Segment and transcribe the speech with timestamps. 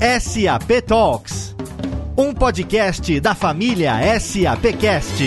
[0.00, 1.54] SAP Talks,
[2.16, 5.22] um podcast da família SAPcast.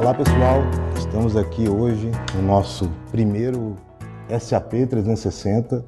[0.00, 0.62] Olá pessoal,
[0.98, 3.76] estamos aqui hoje no nosso primeiro
[4.40, 5.84] SAP 360,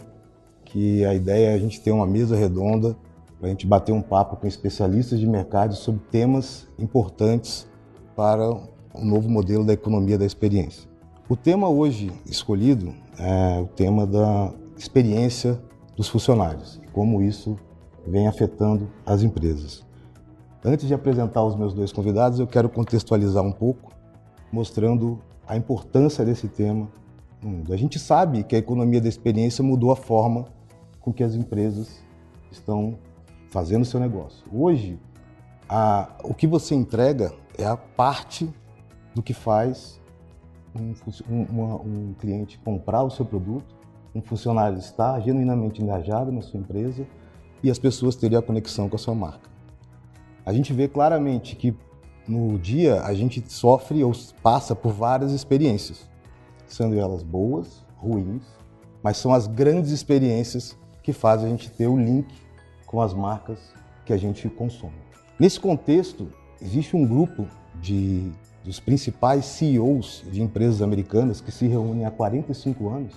[0.64, 2.96] que a ideia é a gente ter uma mesa redonda
[3.36, 7.68] para a gente bater um papo com especialistas de mercado sobre temas importantes
[8.14, 8.48] para
[8.94, 10.88] o novo modelo da economia da experiência.
[11.28, 15.60] O tema hoje escolhido é o tema da experiência
[15.96, 17.56] dos funcionários e como isso
[18.06, 19.84] vem afetando as empresas.
[20.64, 23.92] Antes de apresentar os meus dois convidados, eu quero contextualizar um pouco,
[24.52, 26.88] mostrando a importância desse tema
[27.42, 27.72] no mundo.
[27.72, 30.46] A gente sabe que a economia da experiência mudou a forma
[31.00, 32.02] com que as empresas
[32.50, 32.96] estão
[33.50, 34.44] fazendo seu negócio.
[34.52, 34.98] Hoje,
[35.68, 38.48] a, o que você entrega é a parte
[39.14, 40.00] do que faz
[40.74, 40.94] um,
[41.30, 43.74] um, um cliente comprar o seu produto,
[44.14, 47.06] um funcionário estar genuinamente engajado na sua empresa
[47.62, 49.50] e as pessoas terem a conexão com a sua marca.
[50.44, 51.74] A gente vê claramente que
[52.26, 56.08] no dia a gente sofre ou passa por várias experiências,
[56.66, 58.42] sendo elas boas, ruins,
[59.02, 62.32] mas são as grandes experiências que fazem a gente ter o link
[62.86, 63.58] com as marcas
[64.04, 64.94] que a gente consome.
[65.38, 67.46] Nesse contexto, existe um grupo
[67.80, 68.30] de,
[68.64, 73.12] dos principais CEOs de empresas americanas que se reúnem há 45 anos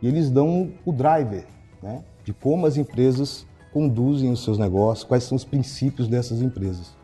[0.00, 1.46] e eles dão o driver
[1.82, 6.94] né, de como as empresas conduzem os seus negócios, quais são os princípios dessas empresas.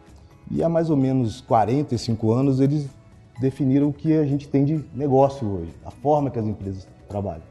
[0.50, 2.88] E há mais ou menos 45 anos eles
[3.40, 7.42] definiram o que a gente tem de negócio hoje, a forma que as empresas trabalham.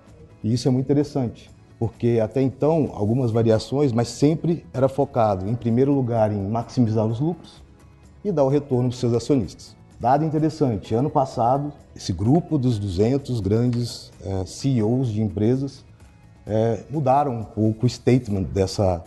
[0.44, 5.56] E isso é muito interessante, porque até então algumas variações, mas sempre era focado em
[5.56, 7.62] primeiro lugar em maximizar os lucros
[8.24, 9.79] e dar o retorno para os seus acionistas.
[10.00, 15.84] Dado interessante, ano passado esse grupo dos 200 grandes é, CEOs de empresas
[16.48, 19.04] é, mudaram um pouco o statement dessa,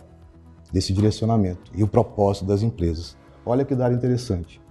[0.71, 3.17] desse direcionamento e o propósito das empresas.
[3.45, 4.61] Olha que dado interessante.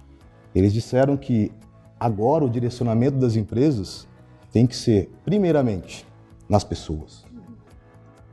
[0.55, 1.51] Eles disseram que
[1.99, 4.07] agora o direcionamento das empresas
[4.51, 6.07] tem que ser, primeiramente,
[6.47, 7.25] nas pessoas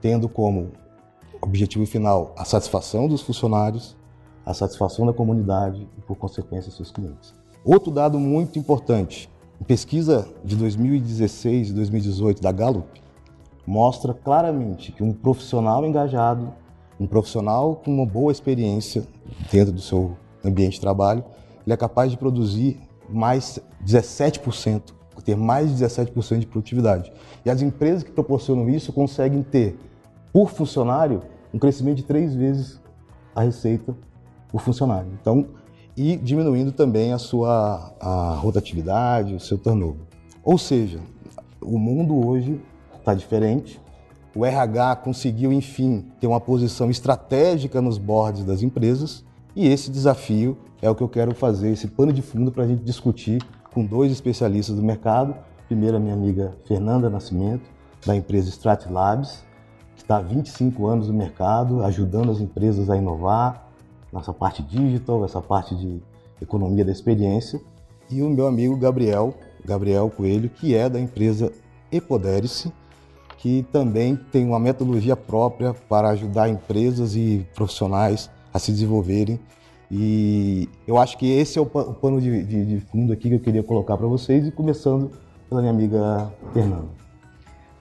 [0.00, 0.72] tendo como
[1.40, 3.96] objetivo final a satisfação dos funcionários,
[4.44, 7.34] a satisfação da comunidade e, por consequência, seus clientes.
[7.64, 9.28] Outro dado muito importante,
[9.66, 13.02] pesquisa de 2016 e 2018 da Gallup,
[13.66, 16.54] mostra claramente que um profissional engajado,
[16.98, 19.04] um profissional com uma boa experiência
[19.52, 21.22] dentro do seu ambiente de trabalho,
[21.66, 27.12] ele é capaz de produzir mais 17%, ter mais de 17% de produtividade.
[27.44, 29.78] E as empresas que proporcionam isso conseguem ter
[30.32, 31.22] por funcionário,
[31.52, 32.80] um crescimento de três vezes
[33.34, 33.94] a receita
[34.48, 35.10] por funcionário.
[35.20, 35.46] Então,
[35.96, 40.02] e diminuindo também a sua a rotatividade, o seu turnover.
[40.42, 40.98] Ou seja,
[41.60, 42.60] o mundo hoje
[42.98, 43.80] está diferente.
[44.34, 49.24] O RH conseguiu, enfim, ter uma posição estratégica nos boards das empresas
[49.54, 52.66] e esse desafio é o que eu quero fazer, esse pano de fundo para a
[52.66, 53.42] gente discutir
[53.74, 55.34] com dois especialistas do mercado.
[55.66, 57.68] Primeiro, a minha amiga Fernanda Nascimento,
[58.06, 59.44] da empresa Strat Labs,
[59.96, 63.69] está há 25 anos no mercado, ajudando as empresas a inovar
[64.12, 66.00] nessa parte digital, essa parte de
[66.40, 67.60] economia da experiência.
[68.10, 69.34] E o meu amigo Gabriel,
[69.64, 71.52] Gabriel Coelho, que é da empresa
[71.92, 72.72] Epoderice,
[73.38, 79.40] que também tem uma metodologia própria para ajudar empresas e profissionais a se desenvolverem.
[79.90, 83.40] E eu acho que esse é o pano de, de, de fundo aqui que eu
[83.40, 85.10] queria colocar para vocês, e começando
[85.48, 86.99] pela minha amiga Fernanda.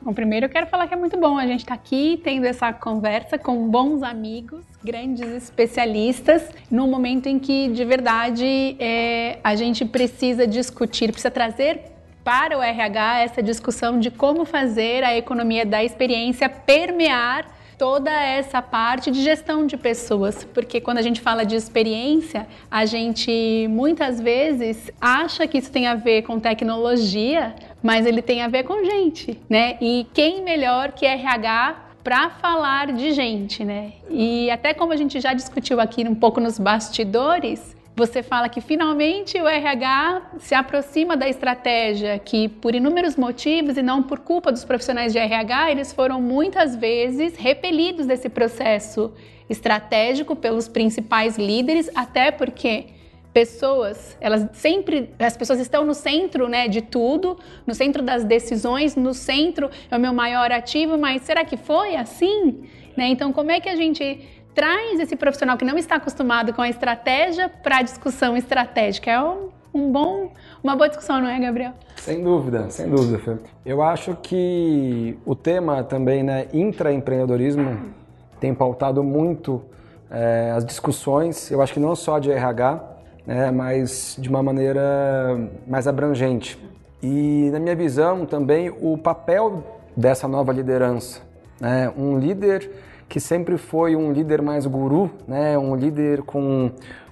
[0.01, 2.45] Bom, primeiro eu quero falar que é muito bom a gente estar tá aqui tendo
[2.45, 9.55] essa conversa com bons amigos, grandes especialistas, num momento em que de verdade é, a
[9.55, 11.81] gente precisa discutir, precisa trazer
[12.23, 17.45] para o RH essa discussão de como fazer a economia da experiência permear
[17.79, 22.85] toda essa parte de gestão de pessoas, porque quando a gente fala de experiência, a
[22.85, 28.49] gente muitas vezes acha que isso tem a ver com tecnologia, mas ele tem a
[28.49, 29.77] ver com gente, né?
[29.79, 33.93] E quem melhor que RH para falar de gente, né?
[34.09, 38.61] E até como a gente já discutiu aqui um pouco nos bastidores, você fala que
[38.61, 44.53] finalmente o RH se aproxima da estratégia que, por inúmeros motivos e não por culpa
[44.53, 49.11] dos profissionais de RH, eles foram muitas vezes repelidos desse processo
[49.49, 52.85] estratégico pelos principais líderes, até porque
[53.33, 57.37] pessoas, elas sempre, as pessoas estão no centro, né, de tudo,
[57.67, 61.97] no centro das decisões, no centro é o meu maior ativo, mas será que foi
[61.97, 62.63] assim?
[62.95, 63.07] Né?
[63.07, 64.19] Então, como é que a gente
[64.59, 69.09] traz esse profissional que não está acostumado com a estratégia para a discussão estratégica.
[69.09, 71.71] É um, um bom, uma boa discussão, não é, Gabriel?
[71.95, 73.37] Sem dúvida, sem dúvida, Fê.
[73.65, 77.93] Eu acho que o tema também, né, intraempreendedorismo,
[78.37, 79.63] tem pautado muito
[80.11, 82.83] é, as discussões, eu acho que não só de RH,
[83.25, 86.59] né, mas de uma maneira mais abrangente.
[87.01, 89.63] E, na minha visão, também o papel
[89.95, 91.21] dessa nova liderança.
[91.61, 92.69] Né, um líder
[93.09, 96.71] que sempre foi um líder mais guru, né, um líder com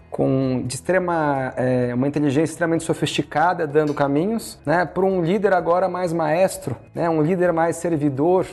[0.09, 5.89] com de extrema é, uma inteligência extremamente sofisticada dando caminhos, né, para um líder agora
[5.89, 8.45] mais maestro, né, um líder mais servidor,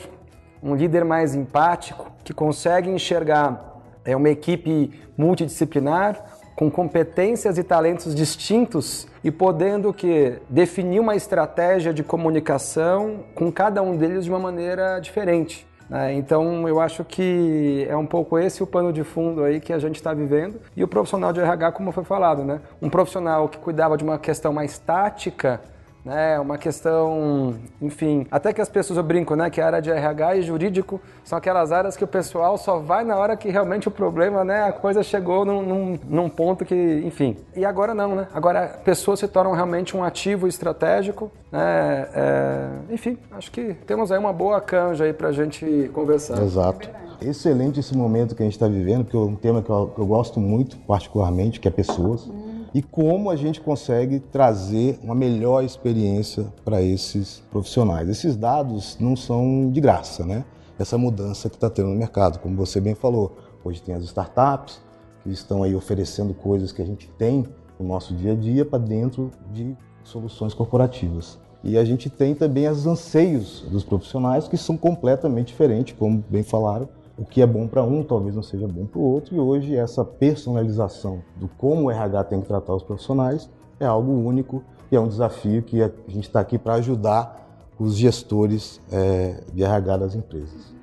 [0.61, 3.73] um líder mais empático que consegue enxergar
[4.05, 6.23] é uma equipe multidisciplinar
[6.55, 13.82] com competências e talentos distintos e podendo que definir uma estratégia de comunicação com cada
[13.82, 15.67] um deles de uma maneira diferente.
[15.94, 16.14] Né?
[16.14, 19.79] Então, eu acho que é um pouco esse o pano de fundo aí que a
[19.79, 20.61] gente está vivendo.
[20.76, 22.61] E o profissional de RH, como foi falado, né?
[22.82, 25.61] um profissional que cuidava de uma questão mais tática,
[26.04, 26.38] né?
[26.38, 29.48] Uma questão, enfim, até que as pessoas brincam, né?
[29.48, 33.04] Que a área de RH e jurídico são aquelas áreas que o pessoal só vai
[33.04, 34.64] na hora que realmente o problema, né?
[34.64, 37.36] A coisa chegou num, num, num ponto que, enfim.
[37.56, 38.28] E agora não, né?
[38.34, 42.08] Agora pessoas se tornam realmente um ativo estratégico, né?
[42.14, 46.42] É, enfim, acho que temos aí uma boa canja aí para gente conversar.
[46.42, 46.88] Exato.
[47.20, 50.00] Excelente esse momento que a gente está vivendo, porque é um tema que eu, que
[50.00, 52.28] eu, gosto muito, particularmente, que é pessoas.
[52.75, 58.09] E como a gente consegue trazer uma melhor experiência para esses profissionais.
[58.09, 60.44] Esses dados não são de graça, né?
[60.76, 64.81] Essa mudança que está tendo no mercado, como você bem falou, hoje tem as startups
[65.23, 67.47] que estão aí oferecendo coisas que a gente tem
[67.79, 71.38] no nosso dia a dia para dentro de soluções corporativas.
[71.62, 76.43] E a gente tem também os anseios dos profissionais que são completamente diferentes, como bem
[76.43, 79.38] falaram, o que é bom para um talvez não seja bom para o outro, e
[79.38, 84.62] hoje essa personalização do como o RH tem que tratar os profissionais é algo único
[84.90, 87.44] e é um desafio que a gente está aqui para ajudar
[87.78, 90.75] os gestores é, de RH das empresas.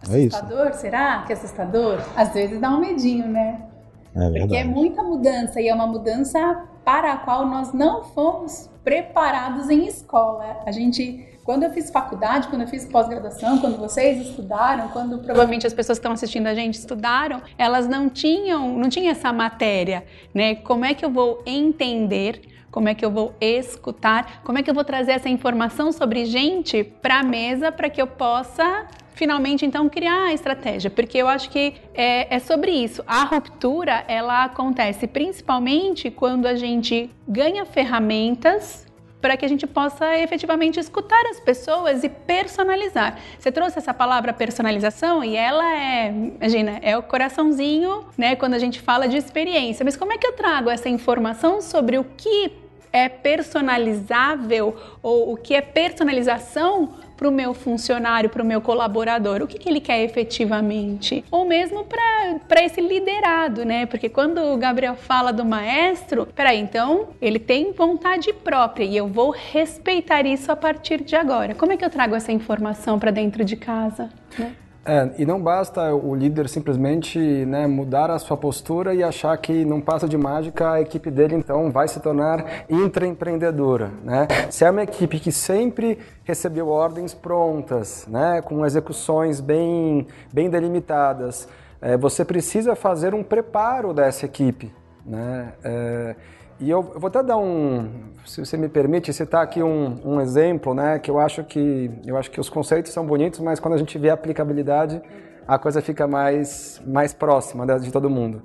[0.00, 0.36] Então, é isso.
[0.36, 0.74] Assustador?
[0.74, 1.98] Será que é assustador?
[2.16, 3.66] Às vezes dá um medinho, né?
[4.14, 4.40] É verdade.
[4.40, 9.70] Porque é muita mudança e é uma mudança para a qual nós não fomos preparados
[9.70, 10.58] em escola.
[10.66, 15.66] A gente quando eu fiz faculdade, quando eu fiz pós-graduação, quando vocês estudaram, quando provavelmente
[15.66, 20.04] as pessoas que estão assistindo a gente estudaram, elas não tinham, não tinha essa matéria,
[20.32, 20.54] né?
[20.54, 24.70] Como é que eu vou entender como é que eu vou escutar, como é que
[24.70, 29.66] eu vou trazer essa informação sobre gente para a mesa para que eu possa finalmente
[29.66, 33.04] então criar a estratégia, porque eu acho que é, é, sobre isso.
[33.06, 38.86] A ruptura ela acontece principalmente quando a gente ganha ferramentas
[39.22, 43.16] para que a gente possa efetivamente escutar as pessoas e personalizar.
[43.38, 48.58] Você trouxe essa palavra personalização e ela é, imagina, é o coraçãozinho, né, quando a
[48.58, 49.84] gente fala de experiência.
[49.84, 52.52] Mas como é que eu trago essa informação sobre o que
[52.92, 59.42] é personalizável ou o que é personalização para o meu funcionário, para o meu colaborador,
[59.42, 63.86] o que, que ele quer efetivamente, ou mesmo para esse liderado, né?
[63.86, 69.06] Porque quando o Gabriel fala do maestro, peraí, então ele tem vontade própria e eu
[69.06, 71.54] vou respeitar isso a partir de agora.
[71.54, 74.10] Como é que eu trago essa informação para dentro de casa?
[74.36, 74.56] Né?
[74.84, 79.64] É, e não basta o líder simplesmente né, mudar a sua postura e achar que
[79.64, 83.92] não passa de mágica a equipe dele então vai se tornar intraempreendedora.
[84.02, 84.26] Né?
[84.50, 91.48] Se é uma equipe que sempre recebeu ordens prontas, né, com execuções bem, bem delimitadas,
[91.80, 94.72] é, você precisa fazer um preparo dessa equipe.
[95.06, 95.52] Né?
[95.62, 96.16] É,
[96.60, 97.88] e eu, eu, vou até dar um,
[98.24, 102.16] se você me permite, citar aqui um, um, exemplo, né, que eu acho que eu
[102.16, 105.02] acho que os conceitos são bonitos, mas quando a gente vê a aplicabilidade,
[105.46, 108.42] a coisa fica mais mais próxima de todo mundo.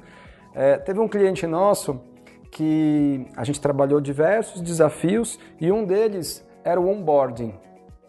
[0.53, 2.01] É, teve um cliente nosso
[2.49, 7.53] que a gente trabalhou diversos desafios e um deles era o onboarding,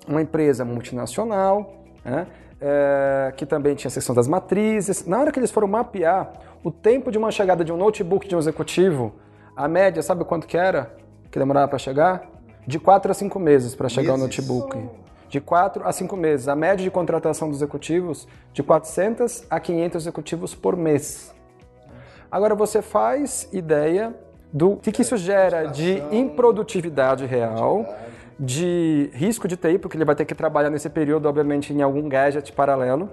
[0.08, 2.26] uma empresa multinacional, né,
[2.60, 5.06] é, que também tinha a seção das matrizes.
[5.06, 6.32] Na hora que eles foram mapear
[6.64, 9.12] o tempo de uma chegada de um notebook de um executivo
[9.58, 10.94] a média, sabe quanto que era?
[11.32, 12.22] Que demorava para chegar?
[12.64, 14.88] De 4 a 5 meses para chegar o notebook.
[15.28, 16.46] De 4 a 5 meses.
[16.46, 21.34] A média de contratação dos executivos, de 400 a 500 executivos por mês.
[22.30, 24.14] Agora você faz ideia
[24.52, 27.84] do que, que isso gera de improdutividade real,
[28.38, 32.08] de risco de TI, porque ele vai ter que trabalhar nesse período, obviamente, em algum
[32.08, 33.10] gadget paralelo.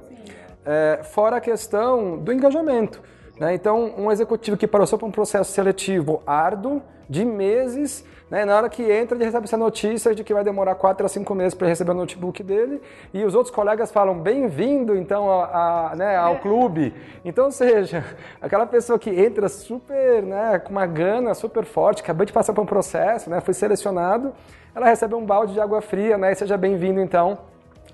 [0.64, 3.02] É, fora a questão do engajamento.
[3.40, 3.54] Né?
[3.54, 8.46] Então, um executivo que passou por um processo seletivo árduo, de meses, né?
[8.46, 11.36] na hora que entra, ele recebe essa notícia de que vai demorar 4 a 5
[11.36, 12.82] meses para receber o notebook dele,
[13.14, 16.40] e os outros colegas falam, bem-vindo, então, a, a, né, ao é.
[16.40, 16.94] clube.
[17.24, 18.04] Então, ou seja,
[18.42, 22.62] aquela pessoa que entra super, né, com uma gana super forte, acabou de passar por
[22.62, 24.34] um processo, né, foi selecionado,
[24.74, 27.38] ela recebe um balde de água fria, né, e seja bem-vindo, então,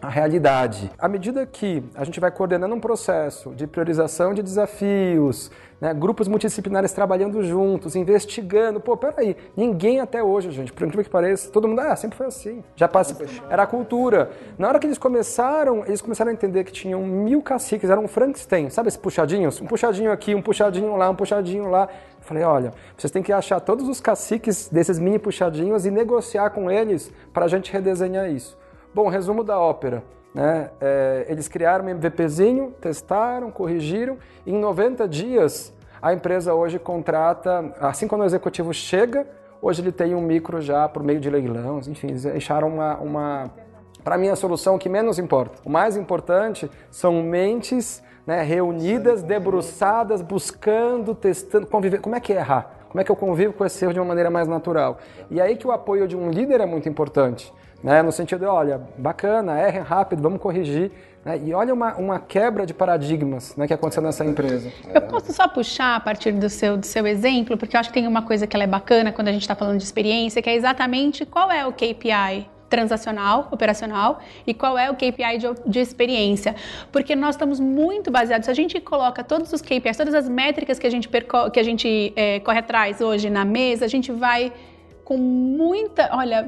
[0.01, 0.91] a realidade.
[0.97, 6.27] À medida que a gente vai coordenando um processo de priorização de desafios, né, grupos
[6.27, 11.67] multidisciplinares trabalhando juntos, investigando, pô, peraí, ninguém até hoje, gente, por incrível que pareça, todo
[11.67, 13.17] mundo, ah, sempre foi assim, já passa,
[13.49, 14.29] era a cultura.
[14.59, 18.07] Na hora que eles começaram, eles começaram a entender que tinham mil caciques, eram um
[18.07, 19.59] Frankenstein, sabe esses puxadinhos?
[19.59, 21.89] Um puxadinho aqui, um puxadinho lá, um puxadinho lá.
[22.19, 26.51] Eu falei, olha, vocês têm que achar todos os caciques desses mini puxadinhos e negociar
[26.51, 28.60] com eles para a gente redesenhar isso.
[28.93, 30.03] Bom, resumo da ópera.
[30.33, 30.69] Né?
[30.79, 38.07] É, eles criaram um MVPzinho, testaram, corrigiram, em 90 dias a empresa hoje contrata, assim
[38.07, 39.27] quando o executivo chega,
[39.61, 43.51] hoje ele tem um micro já por meio de leilão, enfim, eles acharam uma, uma
[44.03, 45.59] para mim a solução que menos importa.
[45.63, 51.99] O mais importante são mentes né, reunidas, debruçadas, buscando, testando, conviver.
[51.99, 52.71] Como é que é errar?
[52.89, 54.99] Como é que eu convivo com esse erro de uma maneira mais natural?
[55.29, 58.01] E aí que o apoio de um líder é muito importante né?
[58.01, 60.91] no sentido de, olha, bacana, errem rápido, vamos corrigir.
[61.25, 61.39] Né?
[61.45, 64.71] E olha uma, uma quebra de paradigmas né, que aconteceu nessa empresa.
[64.93, 67.93] Eu posso só puxar a partir do seu, do seu exemplo, porque eu acho que
[67.93, 70.49] tem uma coisa que ela é bacana quando a gente está falando de experiência, que
[70.49, 75.79] é exatamente qual é o KPI transacional, operacional, e qual é o KPI de, de,
[75.79, 76.55] experiência.
[76.91, 80.79] Porque nós estamos muito baseados, se a gente coloca todos os KPIs, todas as métricas
[80.79, 81.07] que a gente,
[81.53, 84.53] que a gente é, corre atrás hoje na mesa, a gente vai
[85.03, 86.39] com muita, olha,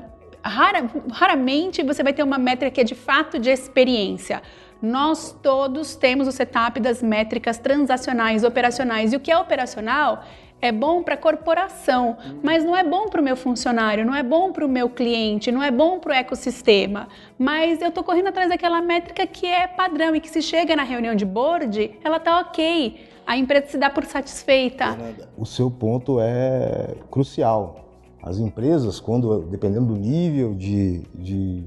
[0.41, 4.41] rara, raramente você vai ter uma métrica que é de fato de experiência.
[4.81, 9.13] Nós todos temos o setup das métricas transacionais, operacionais.
[9.13, 10.23] E o que é operacional
[10.63, 14.23] é bom para a corporação, mas não é bom para o meu funcionário, não é
[14.23, 17.09] bom para o meu cliente, não é bom para o ecossistema.
[17.37, 20.83] Mas eu estou correndo atrás daquela métrica que é padrão e que se chega na
[20.83, 22.95] reunião de board, ela está ok.
[23.27, 24.97] A empresa se dá por satisfeita.
[25.37, 27.89] O seu ponto é crucial.
[28.23, 31.65] As empresas, quando dependendo do nível de, de,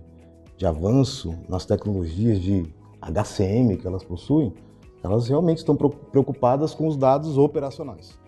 [0.57, 2.65] de avanço nas tecnologias de
[3.03, 4.55] HCM que elas possuem,
[5.05, 8.19] elas realmente estão preocupadas com os dados operacionais.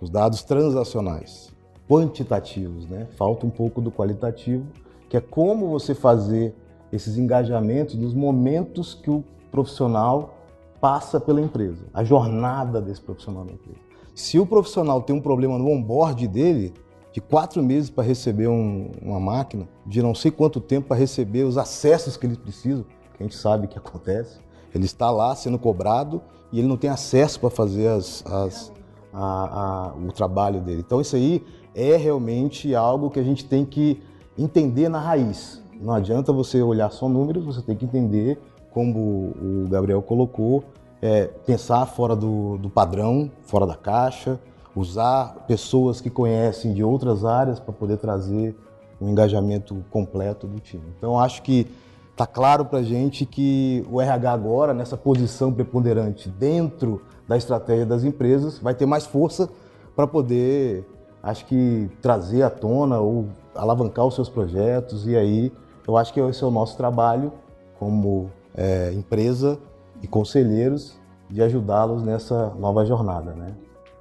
[0.00, 1.52] Os dados transacionais,
[1.88, 3.06] quantitativos, né?
[3.16, 4.66] Falta um pouco do qualitativo,
[5.08, 6.54] que é como você fazer
[6.92, 10.34] esses engajamentos nos momentos que o profissional
[10.80, 13.78] passa pela empresa, a jornada desse profissional na empresa.
[14.14, 16.72] Se o profissional tem um problema no onboard dele,
[17.12, 21.44] de quatro meses para receber um, uma máquina, de não sei quanto tempo para receber
[21.44, 22.84] os acessos que ele precisa,
[23.14, 24.38] que a gente sabe que acontece.
[24.74, 26.20] Ele está lá sendo cobrado
[26.52, 28.72] e ele não tem acesso para fazer as, as,
[29.16, 30.82] a, a, o trabalho dele.
[30.86, 31.42] Então isso aí
[31.74, 34.02] é realmente algo que a gente tem que
[34.36, 35.62] entender na raiz.
[35.80, 38.38] Não adianta você olhar só números, você tem que entender,
[38.70, 40.64] como o Gabriel colocou,
[41.00, 44.38] é, pensar fora do, do padrão, fora da caixa,
[44.74, 48.54] usar pessoas que conhecem de outras áreas para poder trazer
[49.00, 50.84] um engajamento completo do time.
[50.96, 51.66] Então, acho que
[52.12, 57.84] está claro para a gente que o RH agora, nessa posição preponderante dentro da estratégia
[57.84, 59.48] das empresas, vai ter mais força
[59.94, 60.84] para poder,
[61.22, 65.06] acho que, trazer à tona ou alavancar os seus projetos.
[65.06, 65.52] E aí,
[65.86, 67.32] eu acho que esse é o nosso trabalho
[67.78, 69.58] como é, empresa
[70.02, 73.54] e conselheiros de ajudá-los nessa nova jornada, né?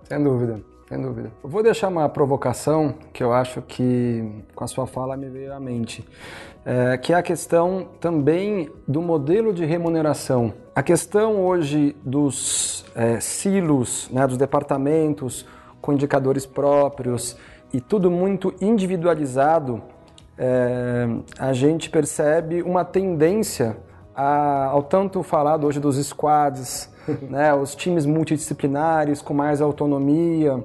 [0.03, 1.31] Sem dúvida, sem dúvida.
[1.43, 5.53] Eu vou deixar uma provocação que eu acho que com a sua fala me veio
[5.53, 6.07] à mente,
[6.63, 10.53] é, que é a questão também do modelo de remuneração.
[10.75, 15.45] A questão hoje dos é, silos, né, dos departamentos
[15.81, 17.35] com indicadores próprios
[17.73, 19.81] e tudo muito individualizado,
[20.37, 21.07] é,
[21.39, 23.77] a gente percebe uma tendência
[24.15, 26.93] a, ao tanto falado hoje dos squads,
[27.29, 30.63] né, os times multidisciplinares com mais autonomia,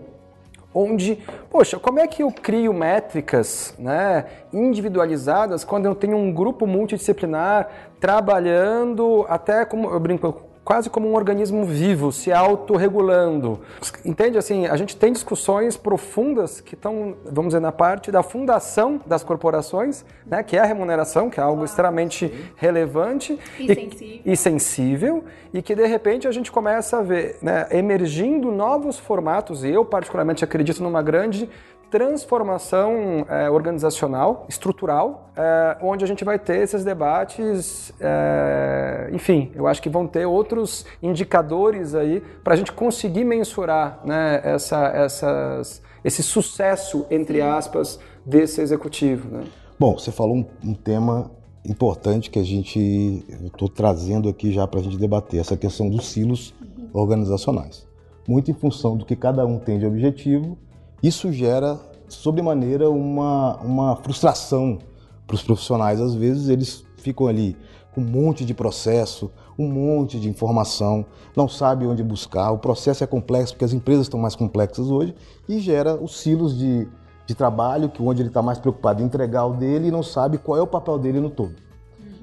[0.75, 1.19] onde,
[1.51, 7.69] poxa, como é que eu crio métricas né, individualizadas quando eu tenho um grupo multidisciplinar
[7.99, 13.61] trabalhando até como eu brinco quase como um organismo vivo, se autorregulando.
[14.05, 14.39] Entende?
[14.39, 19.25] Assim, a gente tem discussões profundas que estão, vamos dizer, na parte da fundação das
[19.25, 22.35] corporações, né, que é a remuneração, que é algo extremamente sim.
[22.57, 24.21] relevante e, e, sensível.
[24.25, 29.65] e, sensível, e que de repente a gente começa a ver né, emergindo novos formatos,
[29.65, 31.49] e eu particularmente acredito numa grande
[31.91, 39.67] transformação é, organizacional, estrutural, é, onde a gente vai ter esses debates, é, enfim, eu
[39.67, 45.83] acho que vão ter outros indicadores aí para a gente conseguir mensurar né, essa, essas,
[46.05, 49.29] esse sucesso, entre aspas, desse executivo.
[49.29, 49.45] Né?
[49.79, 51.31] Bom, você falou um, um tema
[51.65, 56.09] importante que a gente estou trazendo aqui já para a gente debater, essa questão dos
[56.09, 56.55] silos
[56.93, 57.87] organizacionais.
[58.29, 60.57] Muito em função do que cada um tem de objetivo,
[61.03, 61.79] isso gera,
[62.09, 64.79] sobremaneira, uma, uma frustração
[65.27, 66.01] para os profissionais.
[66.01, 67.57] Às vezes eles ficam ali
[67.95, 71.05] com um monte de processo, um monte de informação,
[71.37, 72.51] não sabem onde buscar.
[72.51, 75.15] O processo é complexo porque as empresas estão mais complexas hoje
[75.49, 76.89] e gera os silos de
[77.31, 80.37] de trabalho, que onde ele está mais preocupado em entregar o dele e não sabe
[80.37, 81.55] qual é o papel dele no todo.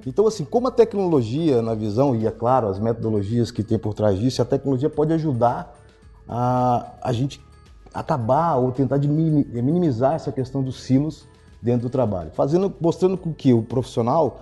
[0.06, 3.94] Então, assim, como a tecnologia, na visão, e é claro, as metodologias que tem por
[3.94, 5.74] trás disso, a tecnologia pode ajudar
[6.28, 7.42] a, a gente
[8.00, 11.28] acabar ou tentar minimizar essa questão dos silos
[11.60, 14.42] dentro do trabalho, fazendo, mostrando que o profissional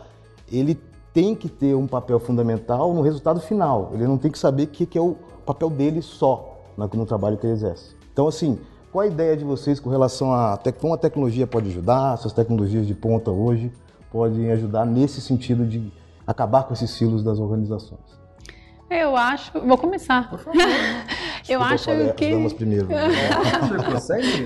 [0.52, 0.78] ele
[1.14, 3.92] tem que ter um papel fundamental no resultado final.
[3.94, 7.46] Ele não tem que saber o que é o papel dele só no trabalho que
[7.46, 7.96] ele exerce.
[8.12, 8.60] Então, assim,
[8.92, 12.86] qual a ideia de vocês com relação a como a tecnologia pode ajudar, essas tecnologias
[12.86, 13.72] de ponta hoje
[14.12, 15.94] podem ajudar nesse sentido de
[16.28, 18.25] acabar com esses silos das organizações?
[18.90, 19.52] Eu acho.
[19.60, 20.30] Vou começar.
[20.30, 20.62] Por favor.
[21.50, 22.32] eu acho que.
[22.32, 22.88] Vamos primeiro.
[22.88, 22.96] Né?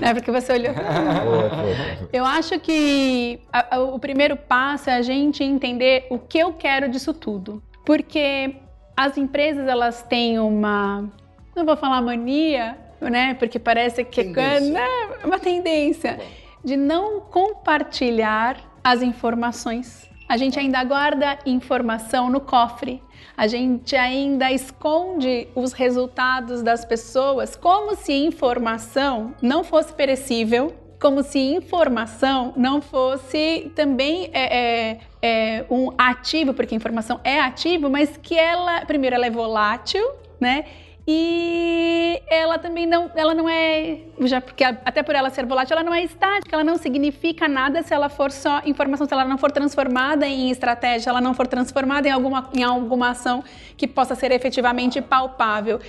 [0.02, 0.74] é porque você olhou.
[2.12, 6.52] eu acho que a, a, o primeiro passo é a gente entender o que eu
[6.54, 7.62] quero disso tudo.
[7.84, 8.56] Porque
[8.96, 11.08] as empresas elas têm uma.
[11.54, 13.34] Não vou falar mania, né?
[13.34, 14.86] Porque parece que é né?
[15.24, 16.18] uma tendência
[16.64, 20.09] de não compartilhar as informações.
[20.30, 23.02] A gente ainda guarda informação no cofre.
[23.36, 31.24] A gente ainda esconde os resultados das pessoas como se informação não fosse perecível, como
[31.24, 38.16] se informação não fosse também é, é, é, um ativo, porque informação é ativo, mas
[38.16, 40.64] que ela, primeiro, ela é volátil, né?
[41.12, 45.82] E ela também não, ela não é, já porque até por ela ser volátil, ela
[45.82, 49.36] não é estática, ela não significa nada se ela for só informação, se ela não
[49.36, 53.42] for transformada em estratégia, ela não for transformada em alguma, em alguma ação
[53.76, 55.80] que possa ser efetivamente palpável.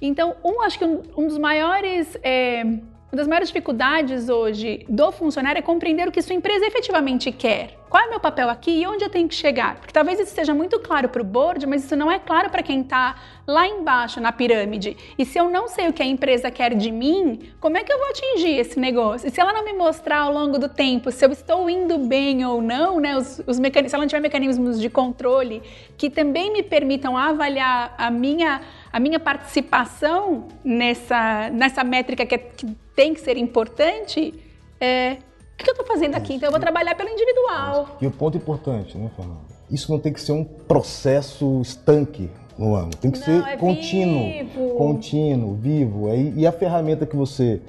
[0.00, 2.62] Então, um, acho que um, um dos maiores é,
[3.10, 7.78] uma das maiores dificuldades hoje do funcionário é compreender o que sua empresa efetivamente quer.
[7.88, 9.76] Qual é o meu papel aqui e onde eu tenho que chegar?
[9.76, 12.62] Porque talvez isso seja muito claro para o board, mas isso não é claro para
[12.62, 14.94] quem está lá embaixo na pirâmide.
[15.16, 17.90] E se eu não sei o que a empresa quer de mim, como é que
[17.90, 19.26] eu vou atingir esse negócio?
[19.26, 22.44] E se ela não me mostrar ao longo do tempo se eu estou indo bem
[22.44, 25.62] ou não, né, os, os mecanismos, se ela não tiver mecanismos de controle
[25.96, 28.60] que também me permitam avaliar a minha
[28.92, 32.66] a minha participação nessa, nessa métrica que, é, que
[32.98, 34.34] tem que ser importante,
[34.80, 36.34] é, o que eu estou fazendo aqui?
[36.34, 37.96] Então eu vou trabalhar pelo individual.
[38.00, 39.38] E o ponto importante, né, Fernando?
[39.70, 42.90] Isso não tem que ser um processo estanque no ano.
[43.00, 44.74] Tem que não, ser é contínuo, vivo.
[44.74, 46.08] contínuo, vivo.
[46.12, 47.60] E a ferramenta que você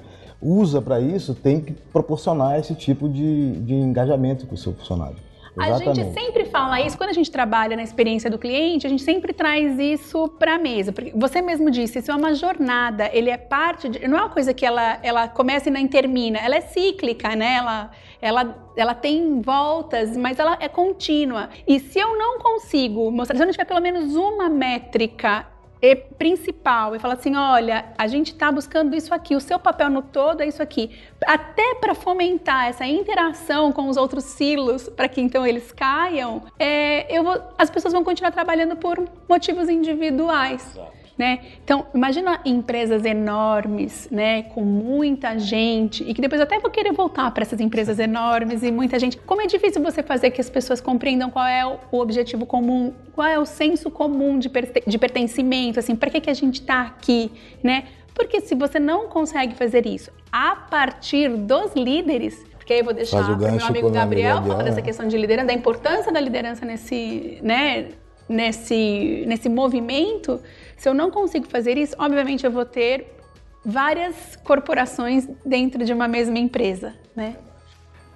[0.42, 5.29] usa para isso tem que proporcionar esse tipo de, de engajamento com o seu funcionário.
[5.56, 5.90] Exatamente.
[5.90, 9.02] A gente sempre fala isso, quando a gente trabalha na experiência do cliente, a gente
[9.02, 10.92] sempre traz isso para a mesa.
[10.92, 14.06] Porque você mesmo disse, isso é uma jornada, ele é parte de.
[14.06, 17.56] Não é uma coisa que ela, ela começa e não termina, ela é cíclica, né?
[17.56, 21.50] Ela, ela, ela tem voltas, mas ela é contínua.
[21.66, 25.46] E se eu não consigo mostrar, se eu não tiver pelo menos uma métrica
[25.82, 29.88] e principal e falar assim, olha, a gente está buscando isso aqui, o seu papel
[29.88, 30.90] no todo é isso aqui,
[31.26, 37.14] até para fomentar essa interação com os outros silos, para que então eles caiam, é,
[37.14, 40.76] eu vou, as pessoas vão continuar trabalhando por motivos individuais.
[40.76, 40.99] Exato.
[41.20, 41.40] Né?
[41.62, 46.94] Então, imagina empresas enormes, né, com muita gente, e que depois eu até vou querer
[46.94, 49.18] voltar para essas empresas enormes e muita gente.
[49.18, 53.28] Como é difícil você fazer que as pessoas compreendam qual é o objetivo comum, qual
[53.28, 54.50] é o senso comum de,
[54.86, 57.30] de pertencimento, assim, para que, que a gente está aqui,
[57.62, 57.84] né?
[58.14, 62.94] Porque se você não consegue fazer isso a partir dos líderes, porque aí eu vou
[62.94, 66.64] deixar para o meu amigo Gabriel falar dessa questão de liderança, da importância da liderança
[66.64, 67.88] nesse, né,
[68.26, 70.40] nesse, nesse movimento,
[70.80, 73.14] se eu não consigo fazer isso, obviamente eu vou ter
[73.62, 77.36] várias corporações dentro de uma mesma empresa, né?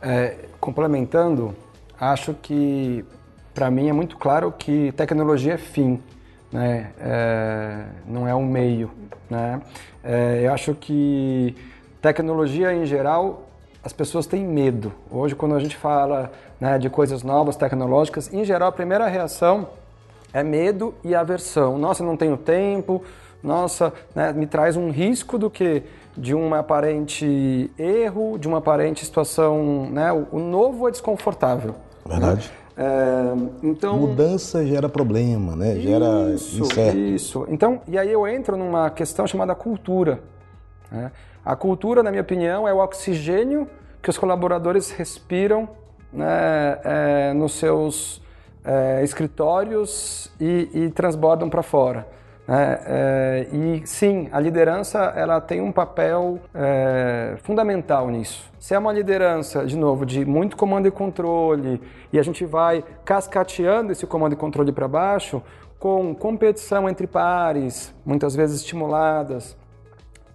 [0.00, 1.55] É, complementando,
[2.00, 3.05] acho que
[3.53, 6.03] para mim é muito claro que tecnologia é fim,
[6.50, 6.90] né?
[6.98, 8.90] É, não é um meio,
[9.29, 9.61] né?
[10.03, 11.55] É, eu acho que
[12.00, 13.46] tecnologia em geral
[13.83, 14.90] as pessoas têm medo.
[15.11, 19.68] Hoje, quando a gente fala né, de coisas novas, tecnológicas, em geral a primeira reação
[20.35, 21.79] é medo e aversão.
[21.79, 23.03] Nossa, não tenho tempo,
[23.42, 25.85] nossa, né, me traz um risco do que
[26.16, 30.12] de um aparente erro, de uma aparente situação, né?
[30.12, 31.75] O, novo é desconfortável.
[32.05, 32.51] Verdade.
[32.77, 32.85] Né?
[32.85, 35.77] É, então mudança gera problema, né?
[35.77, 36.99] Gera isso, incerto.
[36.99, 37.47] Isso.
[37.49, 40.20] Então, e aí eu entro numa questão chamada cultura.
[40.90, 41.12] Né?
[41.44, 43.68] A cultura, na minha opinião, é o oxigênio
[44.03, 45.68] que os colaboradores respiram
[46.12, 48.23] né, é, nos seus
[48.64, 52.07] é, escritórios e, e transbordam para fora.
[52.46, 58.50] É, é, e sim, a liderança ela tem um papel é, fundamental nisso.
[58.59, 61.81] Se é uma liderança, de novo, de muito comando e controle,
[62.12, 65.42] e a gente vai cascateando esse comando e controle para baixo,
[65.79, 69.57] com competição entre pares, muitas vezes estimuladas.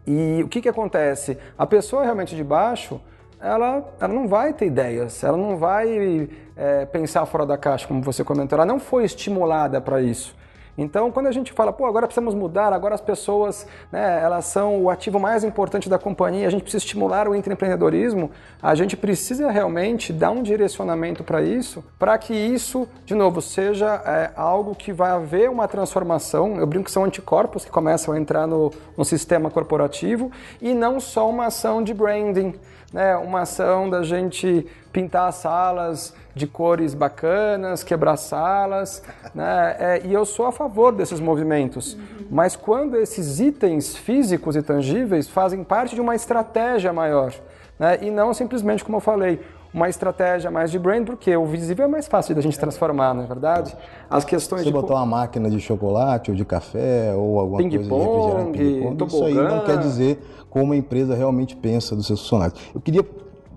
[0.06, 1.38] E o que, que acontece?
[1.58, 3.00] A pessoa realmente de baixo,
[3.42, 8.02] ela, ela não vai ter ideias, ela não vai é, pensar fora da caixa, como
[8.02, 10.36] você comentou, ela não foi estimulada para isso.
[10.82, 14.82] Então, quando a gente fala, pô, agora precisamos mudar, agora as pessoas, né, elas são
[14.82, 18.32] o ativo mais importante da companhia, a gente precisa estimular o empreendedorismo,
[18.64, 24.02] a gente precisa realmente dar um direcionamento para isso, para que isso, de novo, seja
[24.06, 26.56] é, algo que vai haver uma transformação.
[26.56, 31.02] Eu brinco que são anticorpos que começam a entrar no, no sistema corporativo e não
[31.02, 32.54] só uma ação de branding
[32.94, 40.02] né, uma ação da gente pintar as salas de cores bacanas, quebrar salas, né, é,
[40.06, 41.98] e eu sou a favor desses movimentos.
[42.30, 47.34] Mas quando esses itens físicos e tangíveis fazem parte de uma estratégia maior,
[47.78, 49.40] né, e não simplesmente, como eu falei,
[49.72, 53.24] uma estratégia mais de brand, porque o visível é mais fácil da gente transformar, não
[53.24, 53.76] é verdade?
[54.10, 57.70] As questões Você de botar uma máquina de chocolate ou de café ou alguma ping
[57.70, 61.96] coisa pong, de refrigerante, ping isso aí não quer dizer como a empresa realmente pensa
[61.96, 62.60] dos seus funcionários.
[62.74, 63.06] Eu queria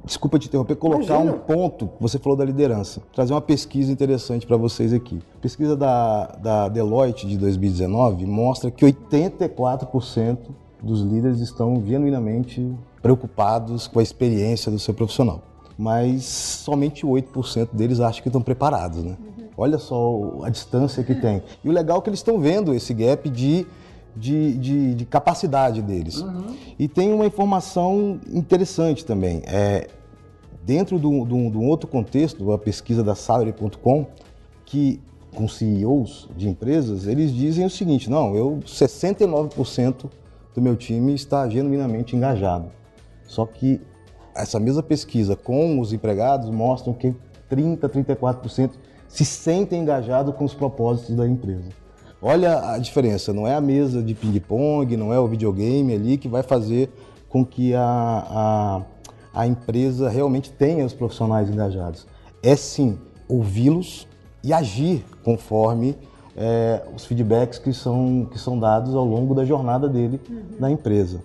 [0.04, 1.32] desculpa te interromper, colocar Imagina.
[1.32, 5.20] um ponto, você falou da liderança, trazer uma pesquisa interessante para vocês aqui.
[5.36, 10.38] A pesquisa da, da Deloitte de 2019 mostra que 84%
[10.82, 15.42] dos líderes estão genuinamente preocupados com a experiência do seu profissional
[15.78, 19.16] mas somente 8% deles acham que estão preparados, né?
[19.20, 19.44] Uhum.
[19.56, 21.42] Olha só a distância que tem.
[21.64, 23.66] E o legal é que eles estão vendo esse gap de,
[24.16, 26.20] de, de, de capacidade deles.
[26.20, 26.56] Uhum.
[26.78, 29.42] E tem uma informação interessante também.
[29.46, 29.88] É,
[30.64, 34.06] dentro de um, outro contexto, a pesquisa da Salary.com,
[34.64, 35.00] que
[35.34, 40.10] com CEOs de empresas, eles dizem o seguinte, não, eu 69%
[40.54, 42.70] do meu time está genuinamente engajado.
[43.26, 43.80] Só que
[44.34, 47.14] essa mesma pesquisa com os empregados mostram que
[47.48, 48.72] 30, 34%
[49.08, 51.68] se sentem engajados com os propósitos da empresa.
[52.24, 56.28] Olha a diferença, não é a mesa de ping-pong, não é o videogame ali que
[56.28, 56.88] vai fazer
[57.28, 57.82] com que a,
[59.34, 62.06] a, a empresa realmente tenha os profissionais engajados.
[62.40, 62.96] É sim
[63.28, 64.06] ouvi-los
[64.40, 65.98] e agir conforme
[66.36, 70.42] é, os feedbacks que são, que são dados ao longo da jornada dele uhum.
[70.60, 71.20] na empresa.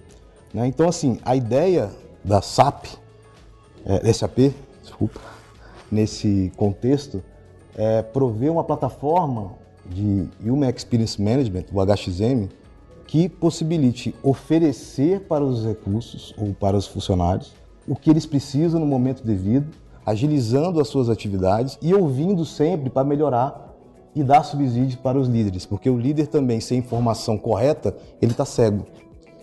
[0.52, 0.66] Né?
[0.66, 1.92] Então, assim, a ideia
[2.24, 2.86] da SAP,
[3.86, 5.20] é, SAP, desculpa,
[5.92, 7.24] nesse contexto,
[7.76, 9.52] é prover uma plataforma
[9.90, 12.48] de Human Experience Management, o HXM,
[13.06, 17.54] que possibilite oferecer para os recursos ou para os funcionários
[17.88, 19.68] o que eles precisam no momento devido,
[20.06, 23.68] agilizando as suas atividades e ouvindo sempre para melhorar
[24.14, 28.44] e dar subsídios para os líderes, porque o líder também sem informação correta, ele está
[28.46, 28.86] cego.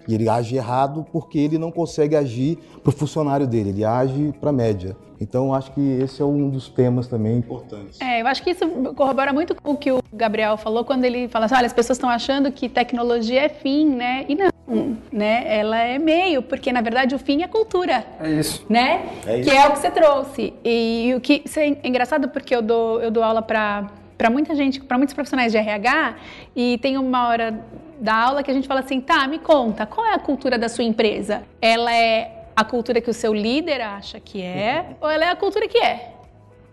[0.06, 4.34] E ele age errado porque ele não consegue agir para o funcionário dele, ele age
[4.40, 4.96] para a média.
[5.20, 8.00] Então, acho que esse é um dos temas também importantes.
[8.00, 11.28] É, eu acho que isso corrobora muito com o que o Gabriel falou quando ele
[11.28, 14.26] fala assim: olha, as pessoas estão achando que tecnologia é fim, né?
[14.28, 15.44] E não, né?
[15.46, 18.04] Ela é meio, porque na verdade o fim é cultura.
[18.20, 18.66] É isso.
[18.68, 19.08] Né?
[19.26, 19.50] É isso.
[19.50, 20.52] Que é o que você trouxe.
[20.64, 24.30] E, e o que isso é engraçado porque eu dou, eu dou aula para para
[24.30, 26.16] muita gente, para muitos profissionais de RH,
[26.54, 27.64] e tem uma hora
[28.00, 30.68] da aula que a gente fala assim, tá, me conta, qual é a cultura da
[30.68, 31.42] sua empresa?
[31.60, 35.36] Ela é a cultura que o seu líder acha que é, ou ela é a
[35.36, 36.12] cultura que é,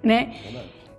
[0.03, 0.33] né?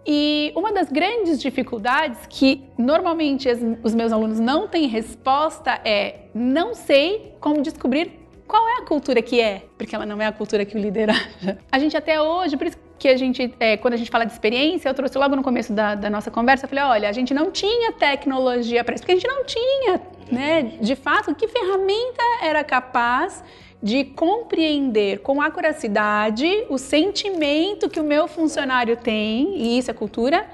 [0.05, 3.49] E uma das grandes dificuldades que normalmente
[3.85, 9.23] os meus alunos não têm resposta é não sei como descobrir qual é a cultura
[9.23, 11.59] que é, porque ela não é a cultura que o líder acha.
[11.71, 14.33] A gente até hoje, por isso que a gente, é, quando a gente fala de
[14.33, 17.35] experiência, eu trouxe logo no começo da, da nossa conversa, eu falei, olha, a gente
[17.35, 20.63] não tinha tecnologia para isso, porque a gente não tinha, né?
[20.81, 23.43] De fato, que ferramenta era capaz
[23.83, 30.47] de compreender com acuracidade o sentimento que o meu funcionário tem, e isso é cultura,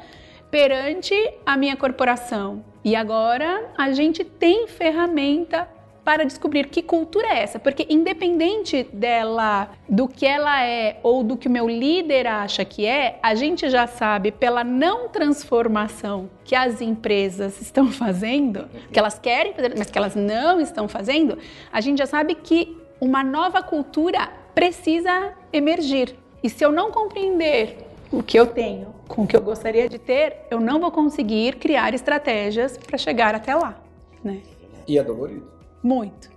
[0.50, 2.64] perante a minha corporação.
[2.82, 5.68] E agora a gente tem ferramenta
[6.08, 11.36] para descobrir que cultura é essa, porque independente dela, do que ela é ou do
[11.36, 16.54] que o meu líder acha que é, a gente já sabe pela não transformação que
[16.54, 21.36] as empresas estão fazendo, que elas querem fazer, mas que elas não estão fazendo,
[21.70, 26.16] a gente já sabe que uma nova cultura precisa emergir.
[26.42, 29.98] E se eu não compreender o que eu tenho com o que eu gostaria de
[29.98, 33.78] ter, eu não vou conseguir criar estratégias para chegar até lá,
[34.24, 34.40] né?
[34.86, 35.57] E é dolorido.
[35.82, 36.28] Muito.